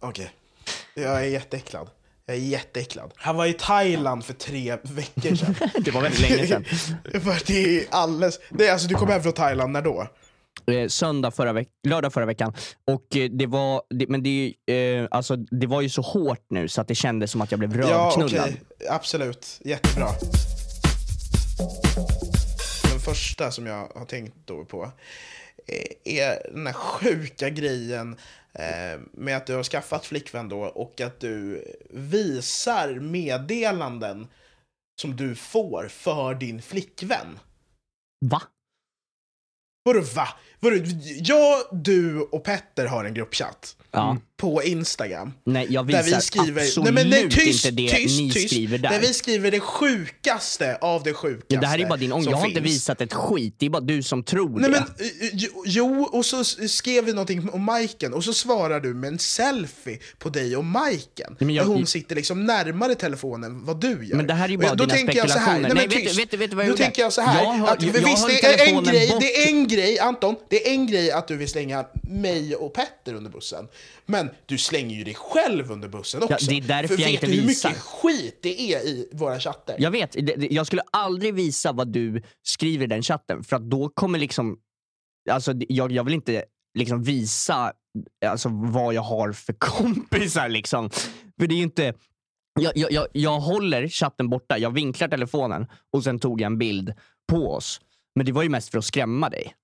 Okej. 0.00 0.30
Jag 0.94 1.20
är 1.24 1.28
jätteäcklad. 1.28 1.90
Jag 2.30 2.36
är 2.38 2.42
jätteäcklad. 2.42 3.12
Han 3.16 3.36
var 3.36 3.46
i 3.46 3.52
Thailand 3.52 4.24
för 4.24 4.32
tre 4.34 4.76
veckor 4.82 5.34
sedan. 5.36 5.54
Det 5.84 5.90
var 5.90 6.00
väldigt 6.02 6.20
länge 6.30 6.46
sedan. 6.46 6.64
för 7.22 7.46
det 7.46 7.78
är 7.78 7.84
alldeles... 7.90 8.40
Det 8.50 8.66
är, 8.68 8.72
alltså, 8.72 8.88
du 8.88 8.94
kom 8.94 9.08
hem 9.08 9.22
från 9.22 9.32
Thailand 9.32 9.72
när 9.72 9.82
då? 9.82 10.06
eh, 10.66 10.88
söndag 10.88 11.30
förra 11.30 11.52
veck- 11.52 11.68
lördag 11.88 12.12
förra 12.12 12.26
veckan. 12.26 12.54
Och 12.86 13.16
eh, 13.16 13.30
det 13.30 13.46
var, 13.46 13.82
det, 13.90 14.06
men 14.08 14.22
det, 14.22 14.54
eh, 14.66 15.06
alltså, 15.10 15.36
det 15.36 15.66
var 15.66 15.80
ju 15.80 15.88
så 15.88 16.02
hårt 16.02 16.46
nu 16.50 16.68
så 16.68 16.80
att 16.80 16.88
det 16.88 16.94
kändes 16.94 17.30
som 17.30 17.40
att 17.40 17.50
jag 17.50 17.58
blev 17.58 17.80
Ja, 17.80 17.86
rövknullad. 18.16 18.44
okej. 18.44 18.60
Absolut. 18.90 19.60
Jättebra. 19.64 20.08
Den 22.90 23.00
första 23.00 23.50
som 23.50 23.66
jag 23.66 23.88
har 23.94 24.04
tänkt 24.04 24.34
då 24.44 24.64
på 24.64 24.92
är 26.04 26.50
den 26.52 26.66
här 26.66 26.72
sjuka 26.72 27.50
grejen 27.50 28.16
eh, 28.52 29.00
med 29.12 29.37
att 29.37 29.46
du 29.46 29.54
har 29.54 29.62
skaffat 29.62 30.06
flickvän 30.06 30.48
då 30.48 30.61
och 30.61 31.00
att 31.00 31.20
du 31.20 31.64
visar 31.90 32.94
meddelanden 32.94 34.26
som 35.00 35.16
du 35.16 35.35
får 35.35 35.88
för 35.88 36.35
din 36.35 36.62
flickvän. 36.62 37.38
Va? 38.24 38.42
Vadå 39.83 40.00
va? 40.00 40.28
Vadå? 40.60 40.76
Jag, 41.22 41.56
du 41.72 42.20
och 42.20 42.44
Petter 42.44 42.86
har 42.86 43.04
en 43.04 43.14
gruppchatt 43.14 43.76
Ja. 43.92 44.16
på 44.36 44.62
Instagram. 44.62 45.32
Nej, 45.44 45.66
jag 45.70 45.86
Där 45.88 46.02
visar 46.02 46.16
vi 46.16 46.22
skriver, 46.22 46.62
absolut 46.62 46.84
nej 46.84 47.04
men 47.04 47.10
nej, 47.10 47.30
tyst, 47.30 47.64
inte 47.66 47.82
det 47.82 47.88
tyst, 47.96 48.20
ni 48.20 48.30
tyst. 48.32 48.46
skriver 48.48 48.78
där. 48.78 48.90
Där 48.90 49.00
vi 49.00 49.14
skriver 49.14 49.50
det 49.50 49.60
sjukaste 49.60 50.76
av 50.80 51.02
det 51.02 51.12
sjukaste 51.14 51.54
ja, 51.54 51.60
det 51.60 51.66
här 51.66 51.78
är 51.78 51.86
bara 51.88 51.96
din 51.96 52.12
ångest. 52.12 52.30
Jag 52.30 52.36
har 52.36 52.46
inte 52.46 52.62
finns. 52.62 52.74
visat 52.74 53.00
ett 53.00 53.12
skit. 53.14 53.54
Det 53.58 53.66
är 53.66 53.70
bara 53.70 53.80
du 53.82 54.02
som 54.02 54.22
tror 54.22 54.50
Nej 54.60 54.62
det. 54.62 54.68
men, 54.70 54.82
eh, 54.82 55.30
jo- 55.32 55.62
jo, 55.66 56.02
och 56.12 56.26
så 56.26 56.44
skrev 56.44 57.04
vi 57.04 57.12
någonting 57.12 57.50
om 57.50 57.62
Majken 57.64 58.14
och 58.14 58.24
så 58.24 58.32
svarar 58.34 58.80
du 58.80 58.94
med 58.94 59.08
en 59.12 59.18
selfie 59.18 59.98
på 60.18 60.28
dig 60.28 60.56
och 60.56 60.64
Majken. 60.64 61.36
men 61.38 61.50
jag- 61.54 61.66
där 61.66 61.72
hon 61.72 61.86
sitter 61.86 62.16
liksom 62.16 62.44
närmare 62.46 62.94
telefonen 62.94 63.64
vad 63.64 63.80
du 63.80 63.88
gör. 64.06 64.16
Men 64.16 64.26
det 64.26 64.34
här 64.34 64.48
är 64.48 64.52
Och 64.56 64.60
bara 64.62 64.66
jag- 64.68 64.76
då 64.76 64.84
dina 64.84 64.94
tänker 64.94 65.16
jag 65.18 65.30
så 65.30 65.38
här, 65.38 65.44
spekulationer. 65.46 65.74
nej, 65.74 65.88
men 65.88 65.96
Nej, 65.96 66.04
vet 66.04 66.18
vet 66.32 66.40
vet 66.40 66.50
du 66.50 66.56
vad 66.56 66.64
jag 66.64 66.68
Då 66.68 66.72
gjorde? 66.72 66.82
tänker 66.84 67.02
jag 67.02 67.12
så 67.12 67.20
här, 67.20 67.42
Jag 67.44 67.50
har- 67.50 67.68
att, 67.68 67.82
jag- 67.82 67.92
visst, 67.92 68.18
höll 68.18 68.28
det 68.30 68.44
är 68.44 68.66
en 68.76 68.84
grej, 68.84 69.08
bort. 69.08 69.20
det 69.20 69.42
är 69.44 69.48
en 69.48 69.68
grej, 69.68 69.98
Anton, 69.98 70.36
det 70.50 70.68
är 70.68 70.74
en 70.74 70.86
grej 70.86 71.10
att 71.10 71.28
du 71.28 71.36
vill 71.36 71.48
slänga 71.48 71.86
mig 72.02 72.56
och 72.56 72.74
Petter 72.74 73.14
under 73.14 73.30
bussen. 73.30 73.68
Men 74.06 74.30
du 74.46 74.58
slänger 74.58 74.96
ju 74.96 75.04
dig 75.04 75.14
själv 75.14 75.70
under 75.72 75.88
bussen 75.88 76.22
också. 76.22 76.50
det 76.50 76.56
är 76.56 76.60
därför 76.60 76.94
för 76.94 77.02
jag 77.02 77.08
vet 77.10 77.22
inte 77.22 77.26
du 77.26 77.40
hur 77.40 77.48
visar. 77.48 77.68
mycket 77.68 77.82
skit 77.82 78.38
det 78.42 78.60
är 78.60 78.86
i 78.86 79.08
våra 79.12 79.40
chatter? 79.40 79.76
Jag 79.78 79.90
vet, 79.90 80.16
jag 80.52 80.66
skulle 80.66 80.82
aldrig 80.92 81.34
visa 81.34 81.72
vad 81.72 81.88
du 81.92 82.22
skriver 82.42 82.84
i 82.84 82.86
den 82.86 83.02
chatten 83.02 83.44
för 83.44 83.56
att 83.56 83.70
då 83.70 83.88
kommer 83.88 84.18
liksom, 84.18 84.58
alltså 85.30 85.52
jag, 85.68 85.92
jag 85.92 86.04
vill 86.04 86.14
inte 86.14 86.44
liksom 86.78 87.02
visa 87.02 87.72
alltså, 88.26 88.48
vad 88.48 88.94
jag 88.94 89.02
har 89.02 89.32
för 89.32 89.52
kompisar 89.58 90.48
liksom. 90.48 90.90
För 91.40 91.46
det 91.46 91.54
är 91.54 91.56
ju 91.56 91.62
inte, 91.62 91.94
jag, 92.60 92.72
jag, 92.76 92.92
jag, 92.92 93.06
jag 93.12 93.40
håller 93.40 93.88
chatten 93.88 94.30
borta, 94.30 94.58
jag 94.58 94.70
vinklar 94.70 95.08
telefonen 95.08 95.66
och 95.92 96.04
sen 96.04 96.18
tog 96.18 96.40
jag 96.40 96.46
en 96.46 96.58
bild 96.58 96.94
på 97.28 97.54
oss. 97.54 97.80
Men 98.14 98.26
det 98.26 98.32
var 98.32 98.42
ju 98.42 98.48
mest 98.48 98.68
för 98.68 98.78
att 98.78 98.84
skrämma 98.84 99.30
dig. 99.30 99.54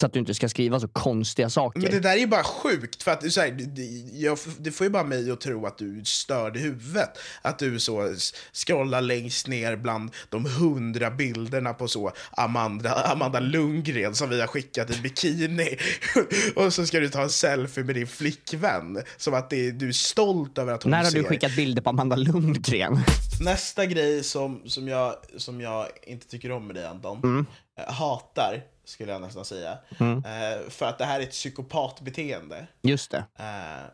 Så 0.00 0.06
att 0.06 0.12
du 0.12 0.18
inte 0.18 0.34
ska 0.34 0.48
skriva 0.48 0.80
så 0.80 0.88
konstiga 0.88 1.50
saker. 1.50 1.80
Men 1.80 1.90
det 1.90 2.00
där 2.00 2.10
är 2.12 2.16
ju 2.16 2.26
bara 2.26 2.44
sjukt, 2.44 3.02
för 3.02 3.10
att 3.10 3.32
så 3.32 3.40
här, 3.40 3.50
det- 3.50 4.18
jag, 4.18 4.38
det 4.58 4.70
får 4.70 4.84
ju 4.86 4.90
bara 4.90 5.04
mig 5.04 5.30
att 5.30 5.40
tro 5.40 5.66
att 5.66 5.78
du 5.78 6.02
störd 6.04 6.56
i 6.56 6.60
huvudet. 6.60 7.10
Att 7.42 7.58
du 7.58 7.78
så 7.80 8.14
scrollar 8.52 9.00
längst 9.00 9.46
ner 9.46 9.76
bland 9.76 10.10
de 10.28 10.44
hundra 10.44 11.10
bilderna 11.10 11.74
på 11.74 11.88
så 11.88 12.12
Amanda, 12.30 12.94
Amanda 12.94 13.40
Lundgren 13.40 14.14
som 14.14 14.30
vi 14.30 14.40
har 14.40 14.46
skickat 14.48 14.90
i 14.96 15.00
bikini. 15.00 15.76
Och 16.56 16.72
så 16.72 16.86
ska 16.86 17.00
du 17.00 17.08
ta 17.08 17.22
en 17.22 17.30
selfie 17.30 17.84
med 17.84 17.94
din 17.94 18.06
flickvän. 18.06 18.98
Som 19.16 19.34
att 19.34 19.50
det, 19.50 19.70
du 19.70 19.88
är 19.88 19.92
stolt 19.92 20.58
över 20.58 20.72
att 20.72 20.82
hon 20.82 20.90
När 20.90 20.98
har 20.98 21.04
ser. 21.04 21.18
du 21.18 21.24
skickat 21.24 21.56
bilder 21.56 21.82
på 21.82 21.90
Amanda 21.90 22.16
Lundgren? 22.16 22.98
Nästa 23.40 23.86
grej 23.86 24.22
som, 24.24 24.62
som, 24.66 24.88
jag, 24.88 25.14
som 25.36 25.60
jag 25.60 25.86
inte 26.06 26.26
tycker 26.28 26.50
om 26.52 26.66
med 26.66 26.76
dig 26.76 26.86
Anton, 26.86 27.46
eh, 27.78 27.92
hatar 27.94 28.62
skulle 28.90 29.12
jag 29.12 29.20
nästan 29.20 29.44
säga. 29.44 29.78
Eh, 29.98 30.70
för 30.70 30.86
att 30.86 30.98
det 30.98 31.04
här 31.04 31.20
är 31.20 31.24
ett 31.24 31.30
psykopatbeteende. 31.30 32.66
Just 32.82 33.10
det. 33.10 33.24
Eh, 33.38 33.90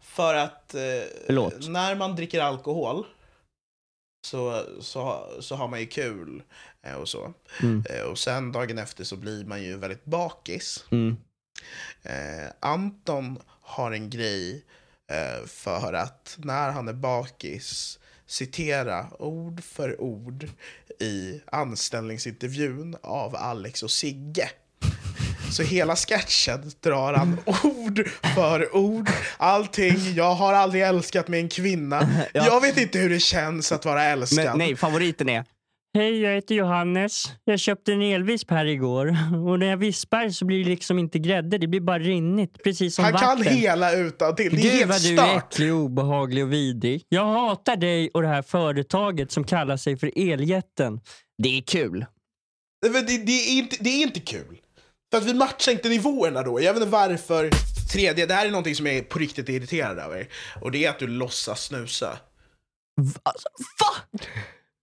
för 0.00 0.34
att 0.34 0.74
eh, 0.74 0.80
när 1.68 1.94
man 1.94 2.16
dricker 2.16 2.40
alkohol 2.40 3.06
så, 4.26 4.64
så, 4.80 5.28
så 5.40 5.56
har 5.56 5.68
man 5.68 5.80
ju 5.80 5.86
kul 5.86 6.42
eh, 6.82 6.94
och 6.94 7.08
så. 7.08 7.32
Mm. 7.62 7.84
Eh, 7.90 8.02
och 8.02 8.18
sen 8.18 8.52
dagen 8.52 8.78
efter 8.78 9.04
så 9.04 9.16
blir 9.16 9.44
man 9.44 9.62
ju 9.62 9.76
väldigt 9.76 10.04
bakis. 10.04 10.84
Mm. 10.90 11.16
Eh, 12.02 12.50
Anton 12.60 13.38
har 13.46 13.92
en 13.92 14.10
grej 14.10 14.64
för 15.46 15.92
att 15.92 16.34
när 16.38 16.70
han 16.70 16.88
är 16.88 16.92
bakis 16.92 17.98
citera 18.32 19.06
ord 19.18 19.64
för 19.64 20.00
ord 20.00 20.48
i 21.00 21.40
anställningsintervjun 21.52 22.96
av 23.02 23.36
Alex 23.36 23.82
och 23.82 23.90
Sigge. 23.90 24.50
Så 25.50 25.62
hela 25.62 25.96
sketchen 25.96 26.72
drar 26.80 27.14
han 27.14 27.38
ord 27.62 28.08
för 28.34 28.76
ord. 28.76 29.10
Allting. 29.36 29.96
Jag 30.14 30.34
har 30.34 30.52
aldrig 30.54 30.82
älskat 30.82 31.28
med 31.28 31.40
en 31.40 31.48
kvinna. 31.48 32.08
Ja. 32.34 32.44
Jag 32.46 32.60
vet 32.60 32.76
inte 32.78 32.98
hur 32.98 33.10
det 33.10 33.20
känns 33.20 33.72
att 33.72 33.84
vara 33.84 34.04
älskad. 34.04 34.44
Men, 34.44 34.58
nej, 34.58 34.76
favoriten 34.76 35.28
är 35.28 35.44
Hej, 35.94 36.20
jag 36.20 36.34
heter 36.34 36.54
Johannes. 36.54 37.24
Jag 37.44 37.58
köpte 37.60 37.92
en 37.92 38.02
elvisp 38.02 38.50
här 38.50 38.64
igår. 38.64 39.06
Och 39.48 39.58
när 39.58 39.66
jag 39.66 39.76
vispar 39.76 40.28
så 40.28 40.44
blir 40.44 40.64
det 40.64 40.70
liksom 40.70 40.98
inte 40.98 41.18
grädde, 41.18 41.58
det 41.58 41.66
blir 41.66 41.80
bara 41.80 41.98
rinnigt. 41.98 42.62
Precis 42.64 42.94
som 42.94 43.04
Han 43.04 43.12
vatten. 43.12 43.44
kan 43.44 43.54
hela 43.56 43.92
utan 43.94 44.34
till. 44.36 44.56
Det 44.56 44.60
är 44.60 44.62
Gud 44.62 44.72
helt 44.72 44.90
vad 44.90 45.02
du 45.02 45.12
är 45.12 45.16
stört. 45.28 45.52
äcklig, 45.52 45.74
obehaglig 45.74 46.44
och 46.44 46.52
vidrig. 46.52 47.04
Jag 47.08 47.24
hatar 47.24 47.76
dig 47.76 48.10
och 48.14 48.22
det 48.22 48.28
här 48.28 48.42
företaget 48.42 49.32
som 49.32 49.44
kallar 49.44 49.76
sig 49.76 49.96
för 49.96 50.10
Eljätten. 50.18 51.00
Det 51.42 51.58
är 51.58 51.62
kul. 51.62 52.06
Men 52.92 52.92
Det, 53.06 53.18
det, 53.26 53.32
är 53.32 53.58
inte, 53.58 53.76
det 53.80 53.90
är 53.90 54.02
inte 54.02 54.20
kul. 54.20 54.58
För 55.10 55.18
att 55.18 55.24
vi 55.26 55.34
matchar 55.34 55.72
inte 55.72 55.88
nivåerna 55.88 56.42
då. 56.42 56.60
Jag 56.62 56.74
vet 56.74 56.82
inte 56.82 56.92
varför. 56.92 57.50
Tredje, 57.92 58.26
det 58.26 58.34
här 58.34 58.46
är 58.46 58.50
någonting 58.50 58.74
som 58.74 58.86
jag 58.86 58.96
är 58.96 59.02
på 59.02 59.18
riktigt 59.18 59.48
irriterad 59.48 59.98
över. 59.98 60.28
Och 60.60 60.70
det 60.70 60.84
är 60.84 60.90
att 60.90 60.98
du 60.98 61.06
låtsas 61.06 61.64
snusa. 61.64 62.18
Alltså, 63.22 63.48
va? 63.80 64.18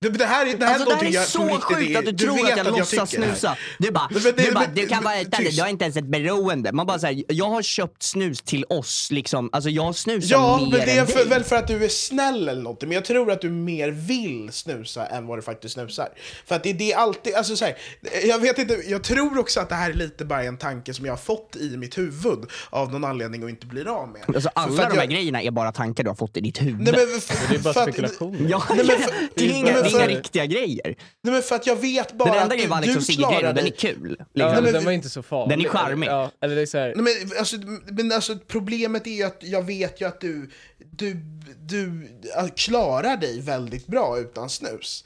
Det, 0.01 0.09
det 0.09 0.25
här, 0.25 0.45
är- 0.45 0.57
det 0.57 0.65
här 0.65 0.73
Alltså, 0.73 0.89
är 0.89 0.89
det 0.89 0.95
här 0.95 1.03
någonting 1.03 1.09
är 1.09 1.13
jag 1.13 1.27
så 1.27 1.43
riktigt 1.47 1.63
sjukt 1.63 1.97
att 1.97 2.05
du, 2.05 2.11
du 2.11 2.25
tror 2.25 2.51
att 2.51 2.57
jag 2.57 2.65
låtsas 2.77 3.11
det 3.11 3.17
här. 3.21 3.27
snusa. 3.27 3.57
Du 3.79 3.91
bara, 3.91 4.07
Men 4.11 4.21
det- 4.23 4.31
du, 4.31 4.51
bara 4.51 4.65
men- 4.65 4.75
du 4.75 4.87
kan 4.87 5.03
vara 5.03 5.15
men- 5.15 5.25
ärlig, 5.33 5.45
tyst. 5.47 5.57
du 5.57 5.61
har 5.63 5.69
inte 5.69 5.83
ens 5.85 5.97
ett 5.97 6.05
beroende. 6.05 6.71
Man 6.71 6.85
bara 6.85 6.99
säger, 6.99 7.23
jag 7.27 7.49
har 7.49 7.61
köpt 7.61 8.03
snus 8.03 8.41
till 8.41 8.65
oss. 8.69 9.07
Liksom. 9.11 9.49
Alltså 9.51 9.69
jag 9.69 9.95
snusar 9.95 10.35
Ja, 10.35 10.57
mer 10.57 10.77
men 10.77 10.79
det 10.87 10.91
är 10.91 11.05
för, 11.05 11.25
väl 11.25 11.43
för 11.43 11.55
att 11.55 11.67
du 11.67 11.83
är 11.85 11.89
snäll 11.89 12.49
eller 12.49 12.61
någonting. 12.61 12.89
Men 12.89 12.95
jag 12.95 13.05
tror 13.05 13.31
att 13.31 13.41
du 13.41 13.49
mer 13.49 13.89
vill 13.89 14.49
snusa 14.51 15.05
än 15.05 15.27
vad 15.27 15.37
du 15.37 15.41
faktiskt 15.41 15.73
snusar. 15.73 16.07
För 16.45 16.55
att 16.55 16.63
det, 16.63 16.73
det 16.73 16.91
är 16.91 16.97
alltid, 16.97 17.35
alltså 17.35 17.55
så 17.55 17.65
här, 17.65 17.77
jag 18.25 18.39
vet 18.39 18.57
inte, 18.59 18.73
jag 18.87 19.03
tror 19.03 19.37
också 19.39 19.59
att 19.59 19.69
det 19.69 19.75
här 19.75 19.89
är 19.89 19.93
lite 19.93 20.25
bara 20.25 20.43
en 20.43 20.57
tanke 20.57 20.93
som 20.93 21.05
jag 21.05 21.11
har 21.13 21.17
fått 21.17 21.55
i 21.55 21.77
mitt 21.77 21.97
huvud 21.97 22.39
av 22.69 22.91
någon 22.91 23.03
anledning 23.03 23.43
och 23.43 23.49
inte 23.49 23.65
blir 23.65 23.87
av 24.01 24.07
med. 24.09 24.21
Alltså, 24.27 24.41
För- 24.41 24.51
alla 24.55 24.75
för 24.75 24.83
att 24.83 24.89
de 24.89 24.95
här 24.95 25.03
jag- 25.03 25.11
grejerna 25.11 25.41
är 25.41 25.51
bara 25.51 25.71
tankar 25.71 26.03
du 26.03 26.09
har 26.09 26.15
fått 26.15 26.37
i 26.37 26.41
ditt 26.41 26.61
huvud. 26.61 26.79
Nej, 26.79 26.93
men 27.11 27.21
för, 27.21 27.49
Det 27.49 27.55
är 27.55 27.59
bara 27.59 27.73
för 27.73 27.81
att- 27.81 27.87
spekulation. 27.93 28.47
Ja, 28.49 28.63
Nej, 28.69 28.77
men 28.85 28.99
för- 28.99 29.13
det 29.35 29.45
är 29.49 29.53
inga, 29.53 29.88
Nej, 29.97 30.05
är 30.05 30.09
inga 30.09 30.19
riktiga 30.19 30.45
grejer. 30.45 30.95
Nej, 31.23 31.33
men 31.33 31.41
för 31.41 31.55
att 31.55 31.67
jag 31.67 31.75
vet 31.75 32.13
bara 32.13 32.29
Den 32.33 32.41
enda 32.41 32.45
att 32.45 32.51
grejen 32.51 32.69
var 32.69 32.77
Alex 32.77 32.93
du 32.93 32.97
och 32.99 33.03
Sigge-grejen 33.05 33.39
klarar 33.39 33.49
och 33.49 33.55
den 33.55 33.65
är 33.65 33.69
kul. 33.71 34.15
Ja, 34.33 34.47
Liksom. 34.47 34.63
men 34.63 34.73
den 34.73 34.85
var 34.85 34.91
inte 34.91 35.09
så 35.09 35.23
farlig. 35.23 35.57
Den 35.57 35.65
är 35.65 35.69
charmig. 35.69 36.07
Ja, 36.07 36.31
eller 36.41 36.55
det 36.55 36.61
är 36.61 36.65
så 36.65 36.77
här, 36.77 36.93
Nej, 36.95 37.15
men, 37.25 37.37
alltså, 37.39 37.57
men 37.91 38.11
alltså, 38.11 38.37
problemet 38.47 39.07
är 39.07 39.11
ju 39.11 39.23
att 39.23 39.37
jag 39.39 39.63
vet 39.63 40.01
ju 40.01 40.05
att 40.07 40.21
du, 40.21 40.49
du, 40.91 41.13
du 41.59 42.09
äh, 42.37 42.47
klarar 42.55 43.17
dig 43.17 43.41
väldigt 43.41 43.87
bra 43.87 44.19
utan 44.19 44.49
snus. 44.49 45.05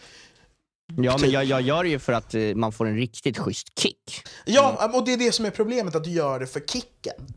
Ja, 0.96 1.18
men 1.22 1.32
jag, 1.32 1.46
jag 1.46 1.62
gör 1.62 1.84
det 1.84 1.90
ju 1.90 2.00
för 2.00 2.14
att 2.14 2.34
eh, 2.34 2.42
man 2.42 2.72
får 2.72 2.88
en 2.88 2.96
riktigt 2.98 3.38
schysst 3.38 3.80
kick. 3.80 4.22
Ja, 4.46 4.92
och 4.94 5.06
det 5.06 5.14
är 5.14 5.18
det 5.18 5.32
som 5.32 5.46
är 5.46 5.50
problemet, 5.50 5.96
att 5.96 6.04
du 6.04 6.10
gör 6.12 6.40
det 6.40 6.48
för 6.48 6.60
kicken. 6.60 7.34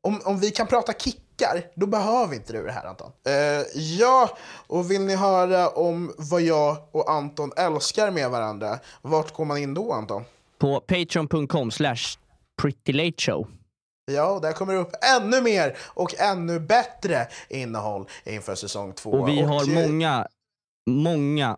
Om, 0.00 0.20
om 0.24 0.40
vi 0.40 0.50
kan 0.50 0.66
prata 0.66 0.92
kickar, 1.32 1.62
då 1.74 1.86
behöver 1.86 2.34
inte 2.34 2.52
du 2.52 2.66
det 2.66 2.72
här 2.72 2.86
Anton. 2.86 3.12
Eh, 3.26 3.32
ja, 3.74 4.36
och 4.66 4.90
vill 4.90 5.00
ni 5.00 5.16
höra 5.16 5.68
om 5.68 6.14
vad 6.18 6.42
jag 6.42 6.76
och 6.90 7.10
Anton 7.10 7.52
älskar 7.56 8.10
med 8.10 8.30
varandra, 8.30 8.78
vart 9.02 9.34
går 9.34 9.44
man 9.44 9.58
in 9.58 9.74
då 9.74 9.92
Anton? 9.92 10.24
På 10.58 10.80
patreon.com 10.80 11.70
slash 11.70 12.18
prettylateshow. 12.62 13.46
Ja, 14.12 14.30
och 14.30 14.40
där 14.40 14.52
kommer 14.52 14.72
det 14.74 14.80
upp 14.80 14.92
ännu 15.20 15.40
mer 15.40 15.76
och 15.78 16.14
ännu 16.20 16.60
bättre 16.60 17.26
innehåll 17.48 18.08
inför 18.24 18.54
säsong 18.54 18.92
två. 18.92 19.10
Och 19.10 19.28
vi 19.28 19.40
har 19.42 19.68
eh, 19.68 19.88
många, 19.88 20.26
många 20.90 21.56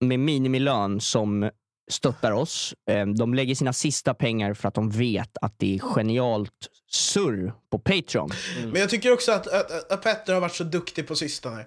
med 0.00 0.18
minimilön 0.20 1.00
som 1.00 1.50
stöttar 1.90 2.32
oss. 2.32 2.74
Eh, 2.90 3.06
De 3.06 3.34
lägger 3.34 3.54
sina 3.54 3.72
sista 3.72 4.14
pengar 4.14 4.54
för 4.54 4.68
att 4.68 4.74
de 4.74 4.90
vet 4.90 5.30
att 5.40 5.54
det 5.58 5.74
är 5.74 5.78
genialt 5.78 6.50
surr 6.90 7.52
på 7.70 7.78
Patreon. 7.78 8.30
Men 8.72 8.80
jag 8.80 8.90
tycker 8.90 9.12
också 9.12 9.32
att, 9.32 9.46
att, 9.46 9.92
att 9.92 10.02
Petter 10.02 10.34
har 10.34 10.40
varit 10.40 10.54
så 10.54 10.64
duktig 10.64 11.06
på 11.08 11.14
sistone. 11.16 11.64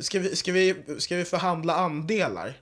Ska 0.00 0.18
vi, 0.18 0.36
ska 0.36 0.52
vi, 0.52 0.74
ska 0.98 1.16
vi 1.16 1.24
förhandla 1.24 1.74
andelar? 1.74 2.56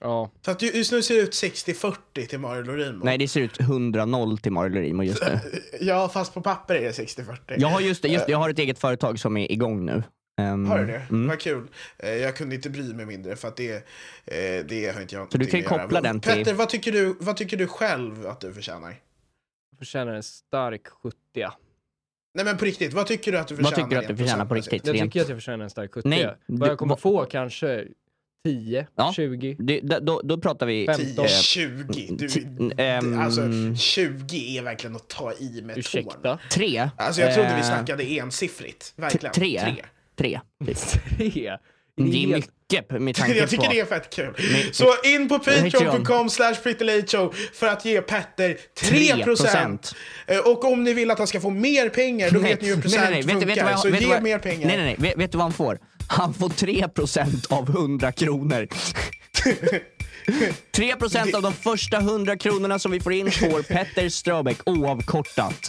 ja. 0.00 0.30
För 0.44 0.52
att 0.52 0.62
ju- 0.62 0.70
just 0.72 0.92
nu 0.92 1.02
ser 1.02 1.14
det 1.14 1.20
ut 1.20 1.32
60-40 1.32 2.26
till 2.28 2.38
Mario 2.38 2.62
Lorimo. 2.62 3.04
Nej, 3.04 3.18
det 3.18 3.28
ser 3.28 3.40
ut 3.40 3.58
100-0 3.58 4.36
till 4.40 4.52
Mario 4.52 4.74
Lorimo 4.74 5.02
just 5.02 5.22
nu. 5.22 5.38
Ja, 5.80 6.08
fast 6.08 6.34
på 6.34 6.40
papper 6.42 6.74
är 6.74 6.80
det 6.82 6.90
60-40. 6.90 7.36
Jag 7.58 7.68
har, 7.68 7.80
just 7.80 8.02
det, 8.02 8.08
just 8.08 8.26
det, 8.26 8.32
jag 8.32 8.38
har 8.38 8.50
ett 8.50 8.58
eget 8.58 8.78
företag 8.78 9.18
som 9.18 9.36
är 9.36 9.52
igång 9.52 9.84
nu. 9.86 10.02
Ehm, 10.36 10.66
Har 10.66 10.78
du 10.78 10.86
det? 10.86 11.02
mm. 11.10 11.28
Vad 11.28 11.40
kul. 11.40 11.66
Eh, 11.98 12.10
Jag 12.10 12.36
kunde 12.36 12.54
inte 12.54 12.70
bry 12.70 12.94
mig 12.94 13.06
mindre 13.06 13.36
för 13.36 13.48
att 13.48 13.56
det, 13.56 13.74
eh, 14.24 14.64
det 14.68 14.94
har 14.94 15.00
inte 15.02 15.14
jag 15.14 15.32
Så 15.32 15.38
du 15.38 15.46
kan 15.46 15.62
koppla 15.62 16.00
den 16.00 16.20
till- 16.20 16.32
Petter, 16.32 16.54
vad 16.54 16.68
tycker, 16.68 16.92
du, 16.92 17.16
vad 17.20 17.36
tycker 17.36 17.56
du 17.56 17.66
själv 17.66 18.26
att 18.26 18.40
du 18.40 18.52
förtjänar? 18.54 18.94
Förtjänar 19.78 20.14
en 20.14 20.22
stark 20.22 20.86
70. 21.02 21.16
Nej 22.34 22.44
men 22.44 22.56
på 22.56 22.64
riktigt, 22.64 22.92
vad 22.92 23.06
tycker 23.06 23.32
du 23.32 23.38
att 23.38 23.48
du 23.48 23.54
Vad 23.54 23.64
förtjänar? 23.66 23.88
tycker 23.88 23.96
du 24.00 24.02
att 24.02 24.08
du 24.08 24.16
förtjänar 24.24 24.44
på 24.46 24.54
riktigt? 24.54 24.86
Jag 24.86 24.96
tycker 24.96 25.20
att 25.20 25.28
jag 25.28 25.36
förtjänar 25.38 25.64
en 25.64 25.70
stark 25.70 25.92
70. 25.94 26.08
Nej, 26.08 26.34
Vad 26.46 26.60
du- 26.60 26.70
jag 26.72 26.78
kommer 26.78 26.90
vad- 26.90 27.00
få 27.00 27.24
kanske 27.24 27.84
10, 28.44 28.86
Ja. 28.96 29.12
20. 29.16 29.56
Det, 29.58 29.80
då- 29.80 30.20
då, 30.24 30.38
pratar 30.40 30.66
vi... 30.66 30.86
15. 30.86 31.26
10, 31.26 31.28
20. 31.28 32.16
Du, 32.16 32.72
ehm, 32.82 33.18
alltså 33.20 33.42
20 33.76 34.58
är 34.58 34.62
verkligen 34.62 34.96
att 34.96 35.08
ta 35.08 35.32
i 35.32 35.50
med 35.52 35.62
tårna. 35.62 35.78
Ursäkta? 35.78 36.38
Tre. 36.50 36.88
Alltså 36.96 37.20
jag 37.20 37.34
trodde 37.34 37.48
vi 37.54 37.60
Eh, 37.60 37.66
snackade 37.66 38.04
ensiffrigt. 38.04 38.92
Verkligen. 38.96 39.32
Tre. 39.34 39.74
Tre. 40.18 40.40
Tre. 40.64 40.74
Tre? 41.18 41.56
Det 41.96 42.24
är 42.24 42.26
mycket 42.26 42.90
med 43.00 43.14
tanke 43.16 43.34
Jag 43.38 43.50
tycker 43.50 43.64
på... 43.66 43.72
det 43.72 43.80
är 43.80 43.84
fett 43.84 44.14
kul. 44.14 44.34
Så 44.72 44.94
in 45.04 45.28
på 45.28 45.38
Patreon. 45.38 45.70
patreon.com 45.70 46.30
slash 46.30 46.54
prettylateshow 46.62 47.34
för 47.54 47.66
att 47.66 47.84
ge 47.84 48.00
Petter 48.00 48.56
3%. 48.80 49.24
3%. 49.24 49.94
Eh, 50.26 50.38
Och 50.38 50.64
om 50.64 50.84
ni 50.84 50.94
vill 50.94 51.10
att 51.10 51.18
han 51.18 51.26
ska 51.26 51.40
få 51.40 51.50
mer 51.50 51.88
pengar, 51.88 52.30
då 52.30 52.40
vet 52.40 52.62
ni 52.62 52.68
hur 52.68 52.80
procent 52.80 53.10
Vet, 53.10 53.22
du- 53.26 53.28
funkar. 53.30 53.46
vet, 53.46 53.62
vad 53.62 53.72
jag, 53.72 53.78
så 53.78 53.90
vet, 53.90 54.00
ge 54.02 54.06
vad, 54.08 54.22
mer 54.22 54.38
pengar. 54.38 54.66
Nej, 54.66 54.76
nej, 54.76 54.84
nej. 54.86 54.96
Vet, 54.98 55.18
vet 55.18 55.32
du 55.32 55.38
vad 55.38 55.44
han 55.44 55.52
får? 55.52 55.78
Han 56.08 56.34
får 56.34 56.48
3% 56.48 57.52
av 57.52 57.68
100 57.70 58.12
kronor. 58.12 58.68
3% 60.76 61.34
av 61.36 61.42
de 61.42 61.52
första 61.52 61.96
100 61.98 62.36
kronorna 62.36 62.78
som 62.78 62.92
vi 62.92 63.00
får 63.00 63.12
in 63.12 63.30
får 63.30 63.62
Petter 63.62 64.08
Ströbeck 64.08 64.58
oavkortat. 64.66 65.68